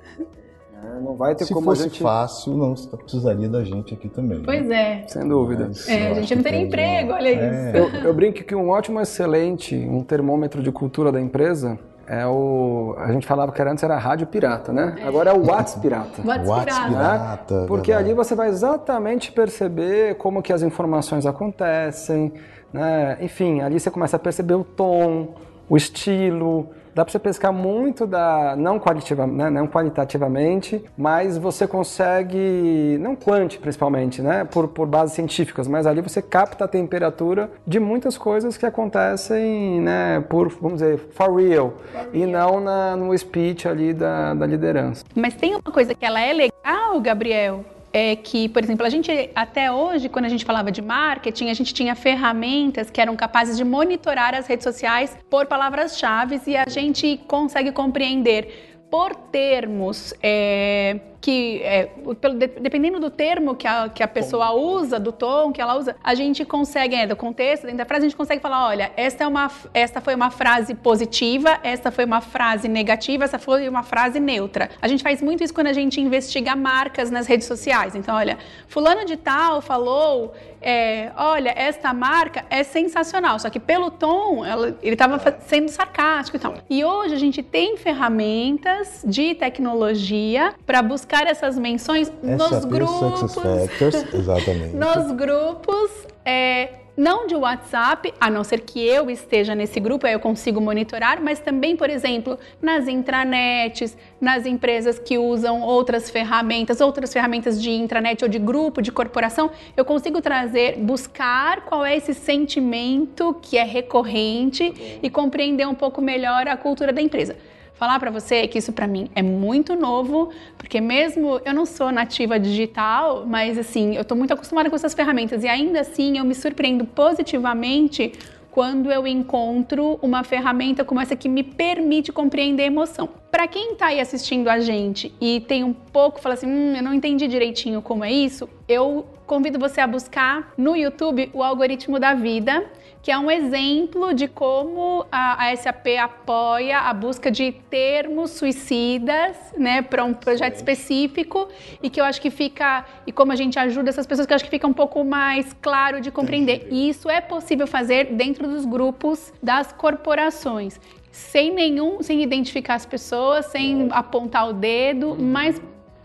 [0.83, 2.01] É, não vai ter Se como fosse a gente...
[2.01, 4.39] fácil, não precisaria da gente aqui também.
[4.39, 4.43] né?
[4.45, 5.03] Pois é.
[5.07, 5.65] Sem dúvida.
[5.67, 7.41] Mas É, eu a gente que não teria emprego, uma- olha isso.
[7.43, 11.77] É, Eu, eu brinco que um ótimo excelente, um termômetro de cultura da empresa
[12.07, 12.95] é o...
[12.97, 14.95] A gente falava que antes era rádio pirata, né?
[15.05, 16.21] Agora é o WhatsApp pirata.
[16.25, 17.19] What's WhatsApp pirata?
[17.19, 17.61] pirata.
[17.61, 17.67] né?
[17.67, 18.09] Porque verdade.
[18.09, 22.33] ali você vai exatamente perceber como que as informações acontecem,
[22.73, 23.17] né?
[23.21, 25.35] Enfim, ali você começa a perceber o tom,
[25.69, 26.69] o estilo.
[26.93, 29.49] Dá para você pescar muito da não qualitativa, né?
[29.49, 34.43] não qualitativamente, mas você consegue não quanti principalmente, né?
[34.45, 39.79] Por, por bases científicas, mas ali você capta a temperatura de muitas coisas que acontecem,
[39.79, 40.23] né?
[40.29, 41.73] Por vamos dizer for real,
[42.13, 45.05] e não na, no speech ali da, da liderança.
[45.15, 49.29] Mas tem uma coisa que ela é legal, Gabriel, é que, por exemplo, a gente
[49.35, 53.57] até hoje, quando a gente falava de marketing, a gente tinha ferramentas que eram capazes
[53.57, 58.69] de monitorar as redes sociais por palavras-chave e a gente consegue compreender.
[58.89, 61.87] Por termos é, que, é,
[62.19, 65.77] pelo- de- dependendo do termo que a, que a pessoa usa, do tom que ela
[65.77, 68.91] usa, a gente consegue, é, do contexto, dentro da frase, a gente consegue falar, olha,
[68.97, 73.69] esta, é uma, esta foi uma frase positiva, esta foi uma frase negativa, essa foi
[73.69, 74.71] uma frase neutra.
[74.81, 77.95] A gente faz muito isso quando a gente investiga marcas nas redes sociais.
[77.95, 83.91] Então, olha, fulano de tal falou, é, olha, esta marca é sensacional, só que pelo
[83.91, 86.55] tom, ela- ele estava sendo sarcástico e tal.
[86.67, 93.35] E hoje a gente tem ferramentas de tecnologia para buscar essas menções nos SAP grupos.
[93.35, 94.75] Factors, exatamente.
[94.75, 100.13] nos grupos, é, não de WhatsApp, a não ser que eu esteja nesse grupo, aí
[100.13, 106.81] eu consigo monitorar, mas também, por exemplo, nas intranets, nas empresas que usam outras ferramentas,
[106.81, 111.95] outras ferramentas de intranet ou de grupo, de corporação, eu consigo trazer, buscar qual é
[111.95, 117.35] esse sentimento que é recorrente e compreender um pouco melhor a cultura da empresa
[117.81, 121.91] falar para você que isso para mim é muito novo, porque mesmo eu não sou
[121.91, 126.23] nativa digital, mas assim, eu tô muito acostumada com essas ferramentas e ainda assim eu
[126.23, 128.11] me surpreendo positivamente
[128.51, 133.09] quando eu encontro uma ferramenta como essa que me permite compreender a emoção.
[133.31, 136.83] Para quem está aí assistindo a gente e tem um pouco, fala assim, hum, eu
[136.83, 141.99] não entendi direitinho como é isso, eu convido você a buscar no YouTube o algoritmo
[141.99, 142.63] da vida,
[143.01, 149.35] que é um exemplo de como a, a SAP apoia a busca de termos suicidas,
[149.57, 151.47] né, para um projeto específico
[151.81, 154.35] e que eu acho que fica e como a gente ajuda essas pessoas que eu
[154.35, 156.67] acho que fica um pouco mais claro de compreender.
[156.69, 160.79] E isso é possível fazer dentro dos grupos das corporações.
[161.11, 165.61] Sem nenhum, sem identificar as pessoas, sem apontar o dedo, mas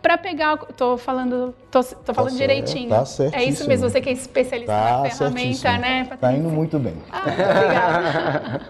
[0.07, 2.88] para pegar, tô falando, tô, tô falando certo, direitinho.
[2.90, 5.79] tá É isso mesmo, você que é especialista Tá na ferramenta, certíssimo.
[5.81, 6.05] né?
[6.05, 6.37] Tá Patrícia?
[6.38, 6.95] indo muito bem.
[7.11, 8.61] Ah, obrigada.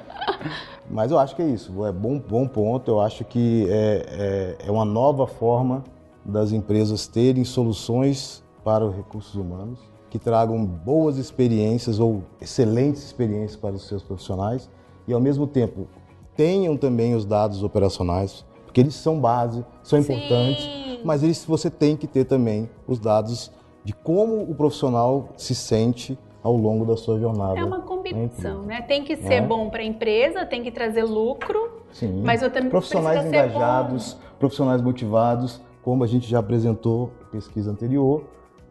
[0.88, 2.90] Mas eu acho que é isso, é bom, bom ponto.
[2.90, 5.84] Eu acho que é, é, é uma nova forma
[6.24, 13.56] das empresas terem soluções para os recursos humanos que tragam boas experiências ou excelentes experiências
[13.56, 14.70] para os seus profissionais
[15.06, 15.86] e, ao mesmo tempo,
[16.34, 20.14] tenham também os dados operacionais, porque eles são base, são Sim.
[20.14, 23.50] importantes, mas eles, você tem que ter também os dados
[23.84, 27.58] de como o profissional se sente ao longo da sua jornada.
[27.58, 28.62] É uma combinação, empresa.
[28.66, 28.82] né?
[28.82, 29.40] Tem que ser É.
[29.40, 32.22] bom para a empresa, tem que trazer lucro, Sim.
[32.24, 38.24] mas eu também profissionais engajados, profissionais motivados, como a gente já apresentou na pesquisa anterior,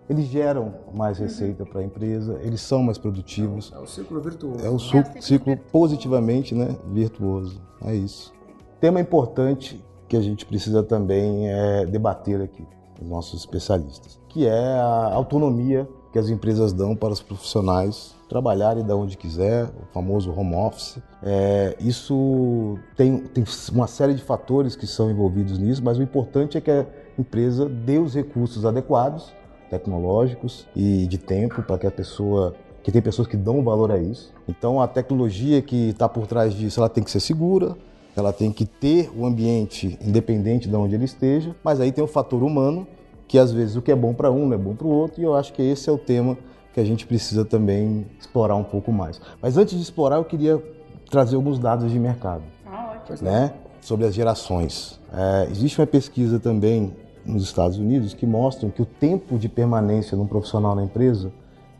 [0.09, 1.25] eles geram mais Uhum.
[1.25, 3.71] receita para a empresa, eles são mais produtivos.
[3.75, 4.65] É o ciclo virtuoso.
[4.65, 7.59] É um su- ciclo positivamente né, virtuoso.
[7.83, 8.33] É isso.
[8.79, 12.65] Tema importante que a gente precisa também é debater aqui,
[13.01, 18.85] os nossos especialistas, que é a autonomia que as empresas dão para os profissionais trabalharem
[18.85, 20.97] da onde quiser, o famoso home office.
[21.21, 26.57] É, isso tem, tem uma série de fatores que são envolvidos nisso, mas o importante
[26.57, 26.85] é que a
[27.19, 29.33] empresa dê os recursos adequados,
[29.69, 33.97] tecnológicos e de tempo para que a pessoa que tem pessoas que dão valor a
[33.97, 34.31] isso.
[34.47, 37.75] Então a tecnologia que está por trás disso, ela tem que ser segura,
[38.15, 42.07] ela tem que ter o ambiente independente de onde ele esteja, mas aí tem o
[42.07, 42.87] fator humano,
[43.27, 45.21] que às vezes o que é bom para um não é bom para o outro,
[45.21, 46.37] e eu acho que esse é o tema
[46.73, 49.19] que a gente precisa também explorar um pouco mais.
[49.41, 50.61] Mas antes de explorar, eu queria
[51.09, 53.29] trazer alguns dados de mercado Ah, ótimo.
[53.29, 54.99] né, sobre as gerações.
[55.13, 56.93] É, existe uma pesquisa também
[57.25, 61.31] nos Estados Unidos que mostram que o tempo de permanência de um profissional na empresa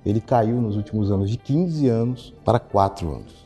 [0.06, 3.45] ele caiu nos últimos anos de 15 anos para 4 anos.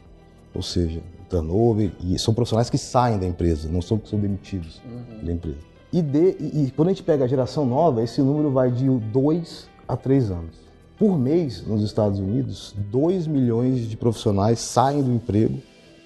[0.54, 4.82] Ou seja, turnover, e são profissionais que saem da empresa, não são que são demitidos
[5.22, 5.58] da empresa.
[5.92, 8.88] E, de, e, e, quando a gente pega a geração nova, esse número vai de
[8.88, 10.70] 2 a 3 anos.
[10.98, 15.60] Por mês, nos Estados Unidos, 2 milhões de profissionais saem do emprego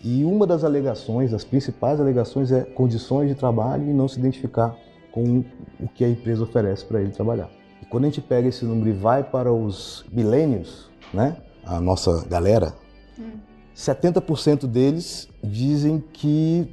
[0.04, 4.76] e uma das alegações, as principais alegações é condições de trabalho e não se identificar
[5.12, 5.44] com
[5.80, 7.50] o que a empresa oferece para ele trabalhar.
[7.82, 12.26] E quando a gente pega esse número e vai para os milênios, né, a nossa
[12.26, 12.74] galera,
[13.18, 13.32] hum.
[13.76, 16.68] 70% deles dizem que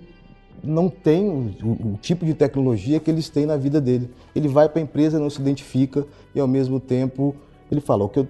[0.62, 4.10] não tem o, o, tipo de tecnologia que eles têm na vida dele.
[4.34, 7.34] Ele vai para a empresa, não se identifica e ao mesmo tempo
[7.70, 8.28] ele fala, que eu,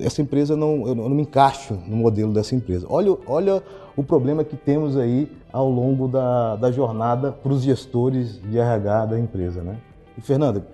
[0.00, 2.86] essa empresa não, eu não me encaixo no modelo dessa empresa.
[2.90, 3.62] Olha, olha
[3.96, 9.06] o problema que temos aí ao longo da, da jornada para os gestores de RH
[9.06, 9.76] da empresa, né?
[10.18, 10.66] E Fernanda,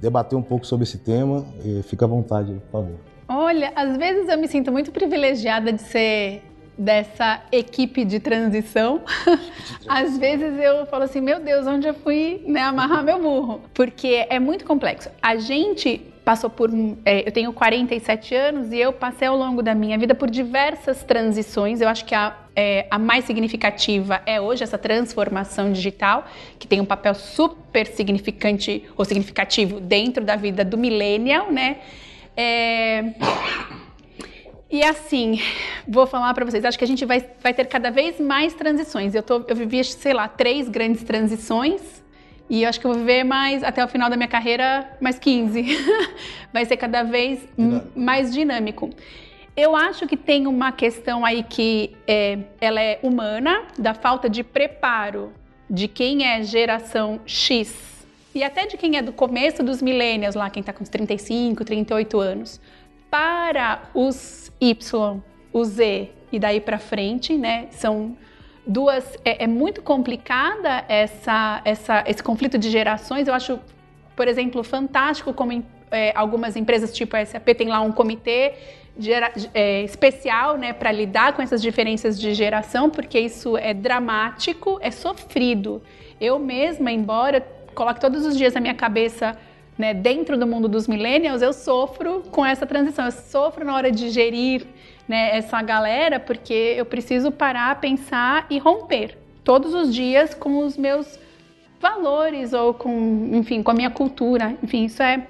[0.00, 1.44] debater um pouco sobre esse tema,
[1.84, 2.96] fica à vontade, por favor.
[3.28, 6.42] Olha, às vezes eu me sinto muito privilegiada de ser
[6.78, 9.02] dessa equipe de transição,
[9.88, 13.62] às vezes eu falo assim, meu Deus, onde eu fui né, amarrar meu burro?
[13.74, 15.10] Porque é muito complexo.
[15.20, 16.70] A gente passou por.
[17.06, 21.02] É, eu tenho 47 anos e eu passei ao longo da minha vida por diversas
[21.02, 21.80] transições.
[21.80, 26.26] Eu acho que a, é, a mais significativa é hoje essa transformação digital,
[26.58, 31.78] que tem um papel super significante ou significativo dentro da vida do millennial, né?
[32.36, 33.14] É,
[34.70, 35.40] e assim,
[35.86, 39.14] vou falar para vocês, acho que a gente vai, vai ter cada vez mais transições.
[39.14, 42.02] Eu, tô, eu vivi, sei lá, três grandes transições
[42.50, 45.18] e eu acho que eu vou viver mais, até o final da minha carreira, mais
[45.18, 45.64] 15.
[46.52, 47.98] vai ser cada vez dinâmico.
[47.98, 48.90] mais dinâmico.
[49.56, 54.42] Eu acho que tem uma questão aí que é, ela é humana, da falta de
[54.44, 55.32] preparo
[55.68, 60.48] de quem é geração X e até de quem é do começo dos millennials, lá
[60.48, 62.60] quem está com uns 35, 38 anos,
[63.10, 65.20] para os Y,
[65.52, 67.68] o Z e daí para frente, né?
[67.70, 68.16] São
[68.66, 69.16] duas.
[69.24, 73.26] É, é, muito complicada essa, essa, esse conflito de gerações.
[73.26, 73.58] Eu acho,
[74.14, 78.54] por exemplo, fantástico como é, algumas empresas tipo a SAP tem lá um comitê
[79.54, 84.90] é, especial, né, para lidar com essas diferenças de geração, porque isso é dramático, é
[84.90, 85.80] sofrido.
[86.20, 87.40] Eu mesma, embora
[87.74, 89.38] coloque todos os dias na minha cabeça
[89.78, 93.04] né, dentro do mundo dos millennials, eu sofro com essa transição.
[93.04, 94.66] Eu sofro na hora de gerir
[95.06, 100.76] né, essa galera, porque eu preciso parar, pensar e romper todos os dias com os
[100.76, 101.18] meus
[101.80, 104.56] valores ou com, enfim, com a minha cultura.
[104.62, 105.26] Enfim, isso é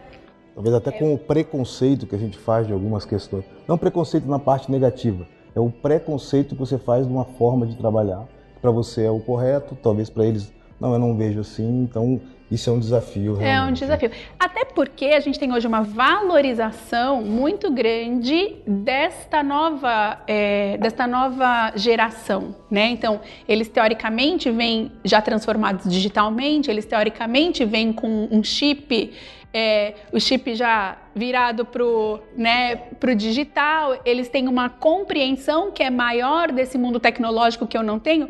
[0.55, 3.45] talvez até com o preconceito que a gente faz de algumas questões.
[3.69, 7.77] Não preconceito na parte negativa, é o preconceito que você faz de uma forma de
[7.77, 8.27] trabalhar.
[8.61, 12.71] Para você é o correto, talvez para eles não, eu não vejo assim, então isso
[12.71, 13.35] é um desafio.
[13.35, 13.67] Realmente.
[13.67, 14.11] É um desafio.
[14.39, 21.73] Até porque a gente tem hoje uma valorização muito grande desta nova, é, desta nova
[21.77, 22.89] geração, né?
[22.89, 29.13] Então, eles teoricamente vêm já transformados digitalmente, eles teoricamente vêm com um chip
[29.53, 35.83] é, o chip já virado para o né, pro digital, eles têm uma compreensão que
[35.83, 38.29] é maior desse mundo tecnológico que eu não tenho,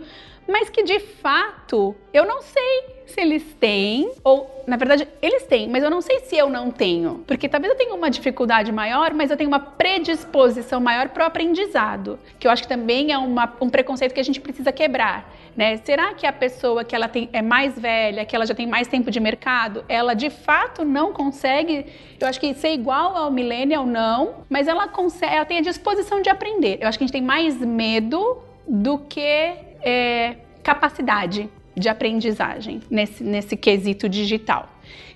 [0.48, 5.68] mas que de fato eu não sei se eles têm, ou na verdade eles têm,
[5.68, 7.24] mas eu não sei se eu não tenho.
[7.26, 11.26] Porque talvez eu tenha uma dificuldade maior, mas eu tenho uma predisposição maior para o
[11.26, 15.32] aprendizado, que eu acho que também é uma, um preconceito que a gente precisa quebrar.
[15.56, 15.76] Né?
[15.78, 18.86] Será que a pessoa que ela tem, é mais velha, que ela já tem mais
[18.86, 21.86] tempo de mercado, ela de fato não consegue,
[22.20, 26.22] eu acho que ser igual ao millennial não, mas ela consegue, ela tem a disposição
[26.22, 26.78] de aprender.
[26.80, 33.22] Eu acho que a gente tem mais medo do que é, capacidade de aprendizagem nesse,
[33.22, 34.68] nesse quesito digital.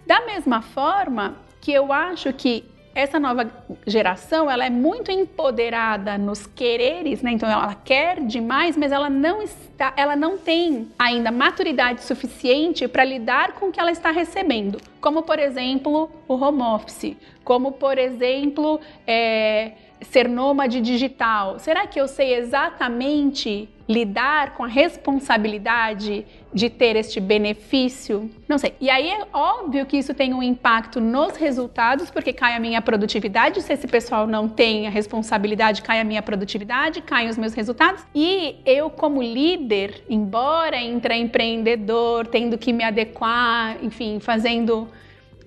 [0.07, 3.51] Da mesma forma que eu acho que essa nova
[3.87, 7.33] geração ela é muito empoderada nos quereres, né?
[7.33, 13.05] Então ela quer demais, mas ela não está, ela não tem ainda maturidade suficiente para
[13.05, 17.96] lidar com o que ela está recebendo, como por exemplo o home office, como por
[17.96, 19.72] exemplo é,
[20.03, 21.59] ser nômade digital?
[21.59, 28.31] Será que eu sei exatamente lidar com a responsabilidade de ter este benefício?
[28.49, 28.75] Não sei.
[28.81, 32.81] E aí é óbvio que isso tem um impacto nos resultados, porque cai a minha
[32.81, 33.61] produtividade.
[33.63, 38.05] Se esse pessoal não tem a responsabilidade, cai a minha produtividade, caem os meus resultados.
[38.15, 44.89] E eu, como líder, embora intraempreendedor, tendo que me adequar, enfim, fazendo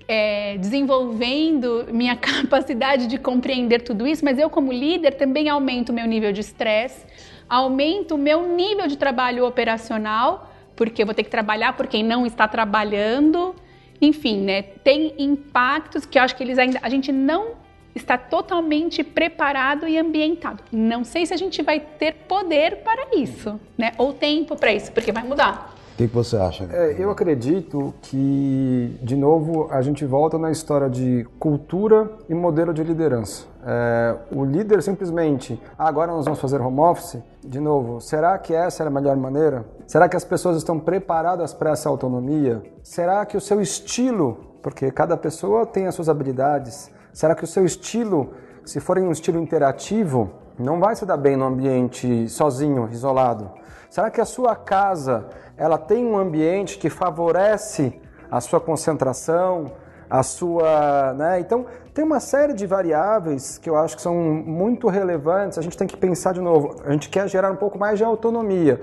[0.08, 6.06] é, desenvolvendo minha capacidade de compreender tudo isso, mas eu, como líder, também aumento meu
[6.06, 7.04] nível de estresse,
[7.48, 12.02] aumento o meu nível de trabalho operacional, porque eu vou ter que trabalhar por quem
[12.02, 13.54] não está trabalhando.
[14.00, 16.78] Enfim, né, tem impactos que eu acho que eles ainda.
[16.82, 17.54] A gente não
[17.94, 20.62] está totalmente preparado e ambientado.
[20.70, 23.92] Não sei se a gente vai ter poder para isso, né?
[23.96, 25.75] Ou tempo para isso, porque vai mudar.
[25.96, 26.68] O que, que você acha?
[26.70, 32.74] É, eu acredito que, de novo, a gente volta na história de cultura e modelo
[32.74, 33.46] de liderança.
[33.66, 38.52] É, o líder simplesmente, ah, agora nós vamos fazer home office, de novo, será que
[38.52, 39.64] essa é a melhor maneira?
[39.86, 42.62] Será que as pessoas estão preparadas para essa autonomia?
[42.82, 47.46] Será que o seu estilo, porque cada pessoa tem as suas habilidades, será que o
[47.46, 48.34] seu estilo,
[48.66, 53.50] se for um estilo interativo, não vai se dar bem no ambiente sozinho, isolado?
[53.90, 59.72] Será que a sua casa ela tem um ambiente que favorece a sua concentração,
[60.08, 61.40] a sua, né?
[61.40, 65.58] Então tem uma série de variáveis que eu acho que são muito relevantes.
[65.58, 66.76] A gente tem que pensar de novo.
[66.84, 68.80] A gente quer gerar um pouco mais de autonomia.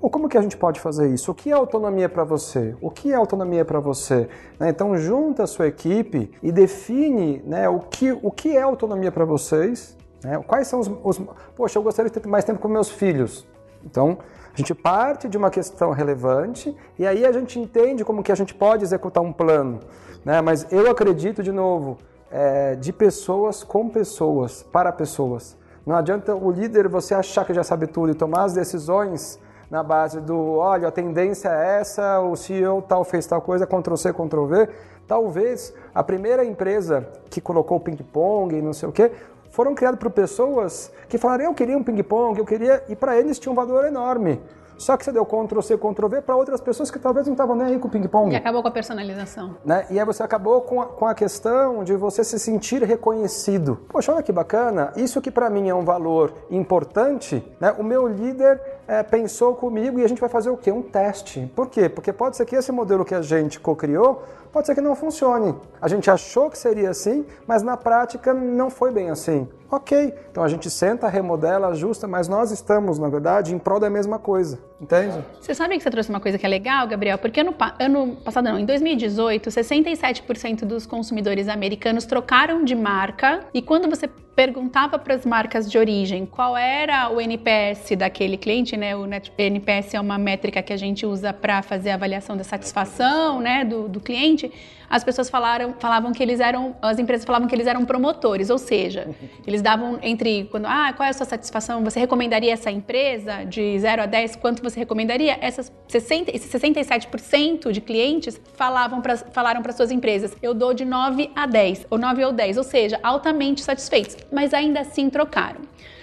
[0.00, 1.30] Pô, como que a gente pode fazer isso?
[1.30, 2.76] O que é autonomia para você?
[2.80, 4.28] O que é autonomia para você?
[4.58, 4.68] Né?
[4.68, 9.24] Então junta a sua equipe e define, né, o que o que é autonomia para
[9.24, 9.96] vocês.
[10.22, 10.42] Né?
[10.46, 11.22] Quais são os, os
[11.56, 13.46] Poxa, eu gostaria de ter mais tempo com meus filhos.
[13.84, 14.18] Então
[14.54, 18.36] a gente parte de uma questão relevante e aí a gente entende como que a
[18.36, 19.80] gente pode executar um plano.
[20.24, 20.40] Né?
[20.40, 21.98] Mas eu acredito, de novo,
[22.30, 25.56] é, de pessoas com pessoas, para pessoas.
[25.84, 29.82] Não adianta o líder você achar que já sabe tudo e tomar as decisões na
[29.82, 34.12] base do, olha, a tendência é essa, o CEO tal fez tal coisa, Ctrl C,
[34.12, 34.68] Ctrl V.
[35.06, 39.12] Talvez a primeira empresa que colocou ping-pong e não sei o quê,
[39.50, 43.38] foram criados por pessoas que falaram, eu queria um ping-pong, eu queria, e para eles
[43.38, 44.40] tinha um valor enorme.
[44.76, 47.54] Só que você deu Ctrl C, Ctrl V para outras pessoas que talvez não estavam
[47.54, 48.32] nem aí com o ping-pong.
[48.32, 49.56] E acabou com a personalização.
[49.64, 49.86] Né?
[49.90, 53.78] E aí você acabou com a, com a questão de você se sentir reconhecido.
[53.88, 57.74] Poxa, olha que bacana, isso que para mim é um valor importante, né?
[57.78, 60.72] o meu líder é, pensou comigo e a gente vai fazer o quê?
[60.72, 61.50] Um teste.
[61.54, 61.88] Por quê?
[61.88, 64.22] Porque pode ser que esse modelo que a gente co-criou
[64.54, 65.52] pode ser que não funcione.
[65.82, 69.48] A gente achou que seria assim, mas na prática não foi bem assim.
[69.68, 73.90] Ok, então a gente senta, remodela, ajusta, mas nós estamos, na verdade, em prol da
[73.90, 75.24] mesma coisa, entende?
[75.40, 77.18] Você sabe que você trouxe uma coisa que é legal, Gabriel?
[77.18, 83.60] Porque ano, ano passado, não, em 2018, 67% dos consumidores americanos trocaram de marca e
[83.60, 88.96] quando você perguntava para as marcas de origem qual era o NPS daquele cliente, né?
[88.96, 89.06] O
[89.38, 93.64] NPS é uma métrica que a gente usa para fazer a avaliação da satisfação, né,
[93.64, 94.52] do, do cliente
[94.88, 98.58] as pessoas falaram, falavam que eles eram, as empresas falavam que eles eram promotores, ou
[98.58, 99.08] seja,
[99.46, 101.82] eles davam entre, quando, ah, qual é a sua satisfação?
[101.84, 104.36] Você recomendaria essa empresa de 0 a 10?
[104.36, 105.36] Quanto você recomendaria?
[105.40, 110.84] Essas 60, esses 67% de clientes falavam pra, falaram para suas empresas, eu dou de
[110.84, 115.60] 9 a 10, ou 9 ou 10, ou seja, altamente satisfeitos, mas ainda assim trocaram.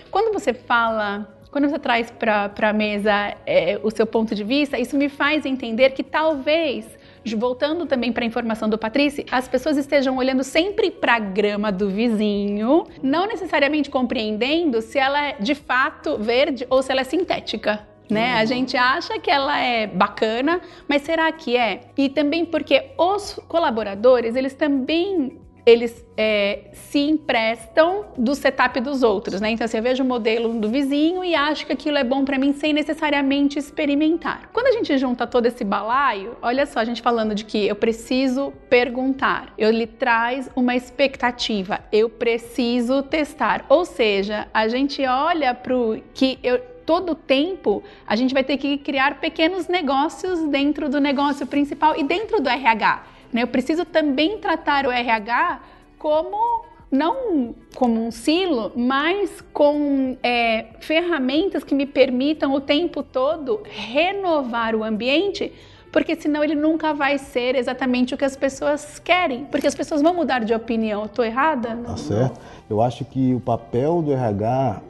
[0.10, 4.80] Quando você fala quando você traz para a mesa é, o seu ponto de vista,
[4.80, 6.88] isso me faz entender que talvez
[7.36, 11.72] voltando também para a informação do Patrícia, as pessoas estejam olhando sempre para a grama
[11.72, 17.06] do vizinho, não necessariamente compreendendo se ela é de fato verde ou se ela é
[17.06, 17.88] sintética.
[18.10, 18.34] Né?
[18.34, 21.80] A gente acha que ela é bacana, mas será que é?
[21.98, 29.40] E também porque os colaboradores, eles também eles é, se emprestam do setup dos outros,
[29.40, 29.52] né?
[29.52, 32.38] Então, assim, eu vejo o modelo do vizinho e acho que aquilo é bom para
[32.38, 34.50] mim sem necessariamente experimentar.
[34.52, 37.76] Quando a gente junta todo esse balaio, olha só, a gente falando de que eu
[37.76, 43.66] preciso perguntar, eu lhe traz uma expectativa, eu preciso testar.
[43.70, 48.58] Ou seja, a gente olha para o que eu, todo tempo a gente vai ter
[48.58, 53.11] que criar pequenos negócios dentro do negócio principal e dentro do RH.
[53.34, 53.44] Né?
[53.44, 55.62] Eu preciso também tratar o RH
[55.98, 63.62] como não como um silo, mas com é, ferramentas que me permitam o tempo todo
[63.64, 65.54] renovar o ambiente,
[65.90, 70.02] porque senão ele nunca vai ser exatamente o que as pessoas querem, porque as pessoas
[70.02, 71.06] vão mudar de opinião.
[71.06, 71.78] Estou errada?
[71.78, 72.40] Tá certo.
[72.70, 74.82] Eu acho que o papel do RH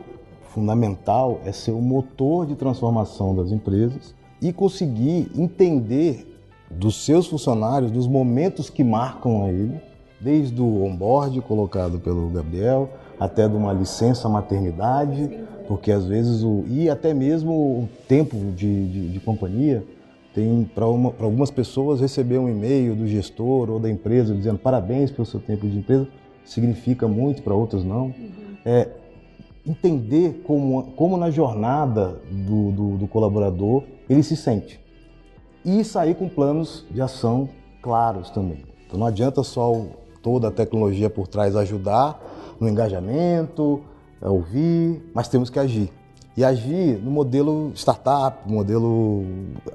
[0.50, 6.31] fundamental é ser o motor de transformação das empresas e conseguir entender
[6.78, 9.80] dos seus funcionários, dos momentos que marcam a ele,
[10.20, 15.30] desde o onboard colocado pelo Gabriel, até de uma licença maternidade,
[15.68, 19.84] porque às vezes o e até mesmo o tempo de, de, de companhia
[20.34, 25.26] tem para algumas pessoas receber um e-mail do gestor ou da empresa dizendo parabéns pelo
[25.26, 26.08] seu tempo de empresa
[26.46, 28.06] significa muito para outros não.
[28.06, 28.58] Uhum.
[28.66, 28.90] é
[29.68, 34.80] entender como como na jornada do, do, do colaborador ele se sente
[35.64, 37.50] e sair com planos de ação
[37.82, 38.64] claros também.
[38.86, 39.86] Então não adianta só
[40.22, 42.22] toda a tecnologia por trás ajudar
[42.60, 43.82] no engajamento,
[44.22, 45.92] ouvir, mas temos que agir.
[46.38, 49.24] E agir no modelo startup, modelo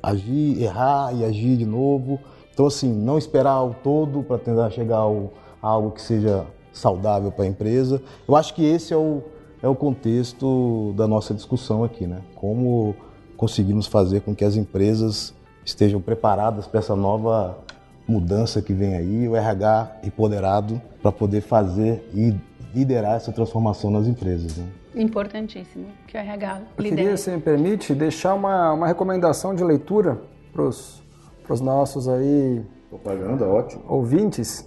[0.03, 2.19] agir, errar e agir de novo.
[2.53, 5.33] Então, assim, não esperar o todo para tentar chegar ao,
[5.63, 8.01] a algo que seja saudável para a empresa.
[8.27, 9.23] Eu acho que esse é o,
[9.63, 12.23] é o contexto da nossa discussão aqui, né?
[12.35, 12.95] Como
[13.37, 15.35] conseguimos fazer com que as empresas
[15.67, 17.59] estejam preparadas para essa nova
[18.07, 22.33] mudança que vem aí, o RH empoderado para poder fazer e
[22.73, 24.57] liderar essa transformação nas empresas.
[24.57, 24.67] Né?
[24.95, 26.89] Importantíssimo que o RH lidere.
[26.89, 30.19] Eu queria, se me permite, deixar uma, uma recomendação de leitura
[30.53, 33.83] para os nossos aí propaganda, ótimo.
[33.89, 34.65] ouvintes.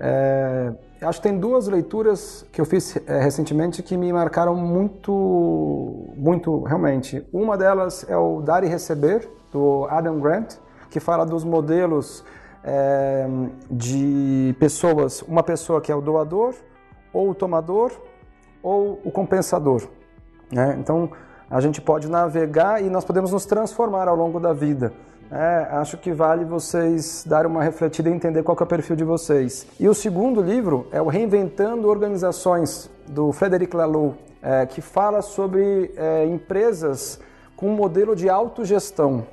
[0.00, 0.72] É,
[1.02, 6.62] acho que tem duas leituras que eu fiz é, recentemente que me marcaram muito, muito
[6.62, 7.24] realmente.
[7.32, 10.56] Uma delas é o Dar e Receber, do Adam Grant,
[10.90, 12.24] que fala dos modelos
[12.64, 13.26] é,
[13.70, 16.54] de pessoas, uma pessoa que é o doador,
[17.12, 17.92] ou o tomador,
[18.62, 19.88] ou o compensador.
[20.50, 20.76] Né?
[20.78, 21.10] Então,
[21.50, 24.92] a gente pode navegar e nós podemos nos transformar ao longo da vida.
[25.30, 29.04] É, acho que vale vocês darem uma refletida e entender qual é o perfil de
[29.04, 29.66] vocês.
[29.78, 35.92] E o segundo livro é o Reinventando Organizações, do Frederic Laloux, é, que fala sobre
[35.96, 37.20] é, empresas
[37.56, 39.26] com um modelo de autogestão.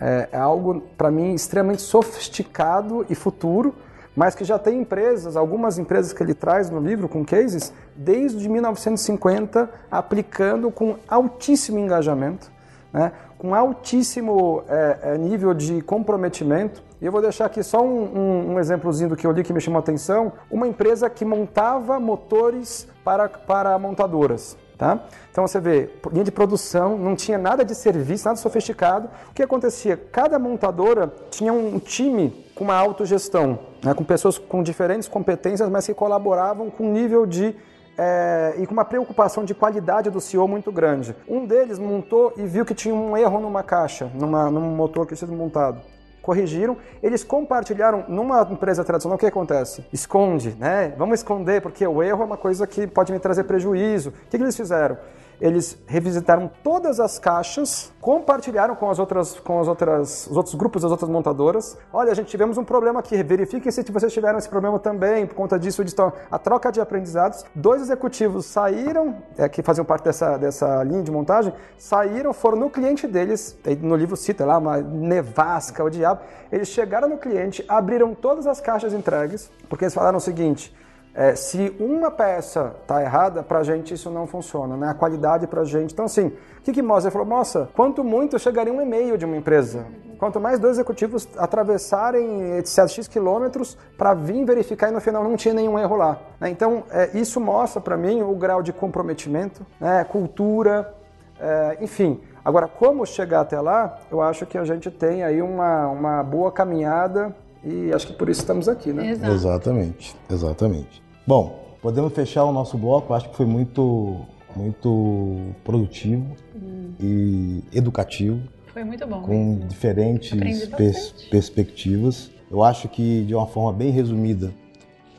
[0.00, 3.74] É, é algo, para mim, extremamente sofisticado e futuro,
[4.16, 8.48] mas que já tem empresas, algumas empresas que ele traz no livro com cases, desde
[8.48, 12.50] 1950, aplicando com altíssimo engajamento
[12.92, 16.82] né, com altíssimo é, é, nível de comprometimento.
[17.00, 19.52] E eu vou deixar aqui só um, um, um exemplozinho do que eu li que
[19.52, 20.32] me chamou a atenção.
[20.50, 24.56] Uma empresa que montava motores para, para montadoras.
[24.80, 24.98] Tá?
[25.30, 29.10] Então você vê, linha de produção, não tinha nada de serviço, nada sofisticado.
[29.30, 29.94] O que acontecia?
[29.94, 33.92] Cada montadora tinha um time com uma autogestão, né?
[33.92, 37.54] com pessoas com diferentes competências, mas que colaboravam com um nível de
[37.98, 41.14] é, e com uma preocupação de qualidade do CEO muito grande.
[41.28, 45.14] Um deles montou e viu que tinha um erro numa caixa, numa, num motor que
[45.14, 45.82] tinha sido montado
[46.30, 49.84] corrigiram, eles compartilharam numa empresa tradicional, o que acontece?
[49.92, 50.94] Esconde, né?
[50.96, 54.10] Vamos esconder, porque o erro é uma coisa que pode me trazer prejuízo.
[54.10, 54.96] O que, que eles fizeram?
[55.40, 60.82] Eles revisitaram todas as caixas, compartilharam com as outras, com as outras, os outros grupos
[60.82, 61.78] das outras montadoras.
[61.92, 65.34] Olha, a gente tivemos um problema aqui, verifiquem se vocês tiveram esse problema também, por
[65.34, 65.94] conta disso, de
[66.30, 67.44] a troca de aprendizados.
[67.54, 72.70] Dois executivos saíram, é, que faziam parte dessa, dessa linha de montagem, saíram, foram no
[72.70, 76.20] cliente deles, no livro cita lá, uma nevasca, o diabo.
[76.50, 80.74] Eles chegaram no cliente, abriram todas as caixas entregues, porque eles falaram o seguinte:
[81.14, 84.88] é, se uma peça está errada, para a gente isso não funciona, né?
[84.88, 85.92] A qualidade para a gente.
[85.92, 87.08] Então, assim, o que, que mostra?
[87.08, 89.86] Ele falou, moça, quanto muito chegaria um e-mail de uma empresa.
[90.18, 95.34] Quanto mais dois executivos atravessarem etc, X quilômetros para vir verificar e no final não
[95.34, 96.20] tinha nenhum erro lá.
[96.38, 96.50] Né?
[96.50, 100.04] Então, é, isso mostra para mim o grau de comprometimento, né?
[100.04, 100.94] cultura,
[101.40, 102.20] é, enfim.
[102.44, 106.52] Agora, como chegar até lá, eu acho que a gente tem aí uma, uma boa
[106.52, 107.34] caminhada
[107.64, 109.10] e acho que por isso estamos aqui, né?
[109.10, 109.32] Exato.
[109.32, 111.02] Exatamente, exatamente.
[111.26, 113.12] Bom, podemos fechar o nosso bloco.
[113.12, 114.20] Acho que foi muito,
[114.56, 116.24] muito produtivo
[116.56, 116.92] hum.
[116.98, 118.40] e educativo.
[118.72, 119.22] Foi muito bom.
[119.22, 119.68] Com mesmo.
[119.68, 122.30] diferentes pers perspectivas.
[122.50, 124.52] Eu acho que, de uma forma bem resumida,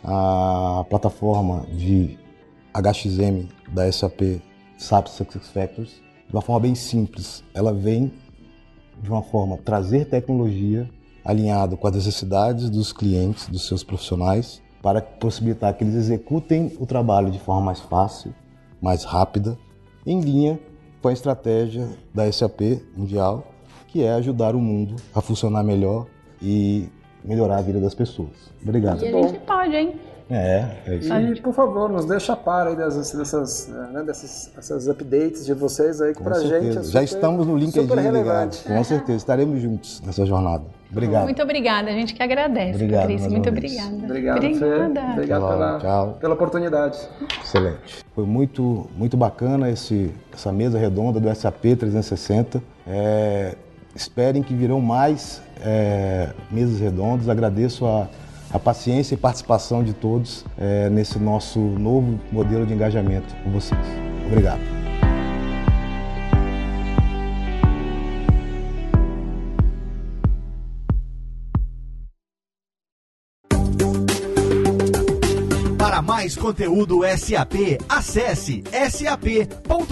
[0.04, 2.18] a plataforma de
[2.74, 4.42] HXM da SAP
[4.78, 8.12] SAP SuccessFactors, de uma forma bem simples, ela vem
[9.02, 10.90] de uma forma trazer tecnologia
[11.24, 16.86] alinhado com as necessidades dos clientes, dos seus profissionais, para possibilitar que eles executem o
[16.86, 18.34] trabalho de forma mais fácil,
[18.82, 19.58] mais rápida,
[20.06, 20.60] em linha
[21.02, 23.48] com a estratégia da SAP Mundial,
[23.88, 26.08] que é ajudar o mundo a funcionar melhor
[26.42, 26.90] e
[27.24, 28.52] melhorar a vida das pessoas.
[28.62, 29.04] Obrigado.
[29.04, 29.96] E a gente pode, hein?
[30.32, 31.34] É, é isso aí.
[31.34, 35.54] E, por favor, nos deixa a par aí dessas, dessas, né, dessas, dessas updates de
[35.54, 36.60] vocês aí, que Com pra certeza.
[36.62, 38.58] gente é super, Já estamos no LinkedIn ligado.
[38.64, 40.64] Com certeza, estaremos juntos nessa jornada.
[40.92, 41.24] Obrigado.
[41.24, 43.28] Muito obrigada, a gente que agradece, obrigado, Cris.
[43.28, 43.96] Muito obrigada.
[43.96, 45.02] Obrigado, obrigada.
[45.02, 45.12] Fê.
[45.14, 46.18] Obrigado pela, Tchau.
[46.20, 47.00] pela oportunidade.
[47.42, 48.06] Excelente.
[48.14, 52.62] Foi muito, muito bacana esse, essa mesa redonda do SAP 360.
[52.86, 53.56] É,
[53.96, 57.30] esperem que virão mais é, mesas redondas.
[57.30, 58.10] Agradeço a
[58.54, 63.80] a paciência e participação de todos é, nesse nosso novo modelo de engajamento com vocês.
[64.28, 64.60] Obrigado.
[75.78, 79.92] Para mais conteúdo SAP, acesse sap.com.br.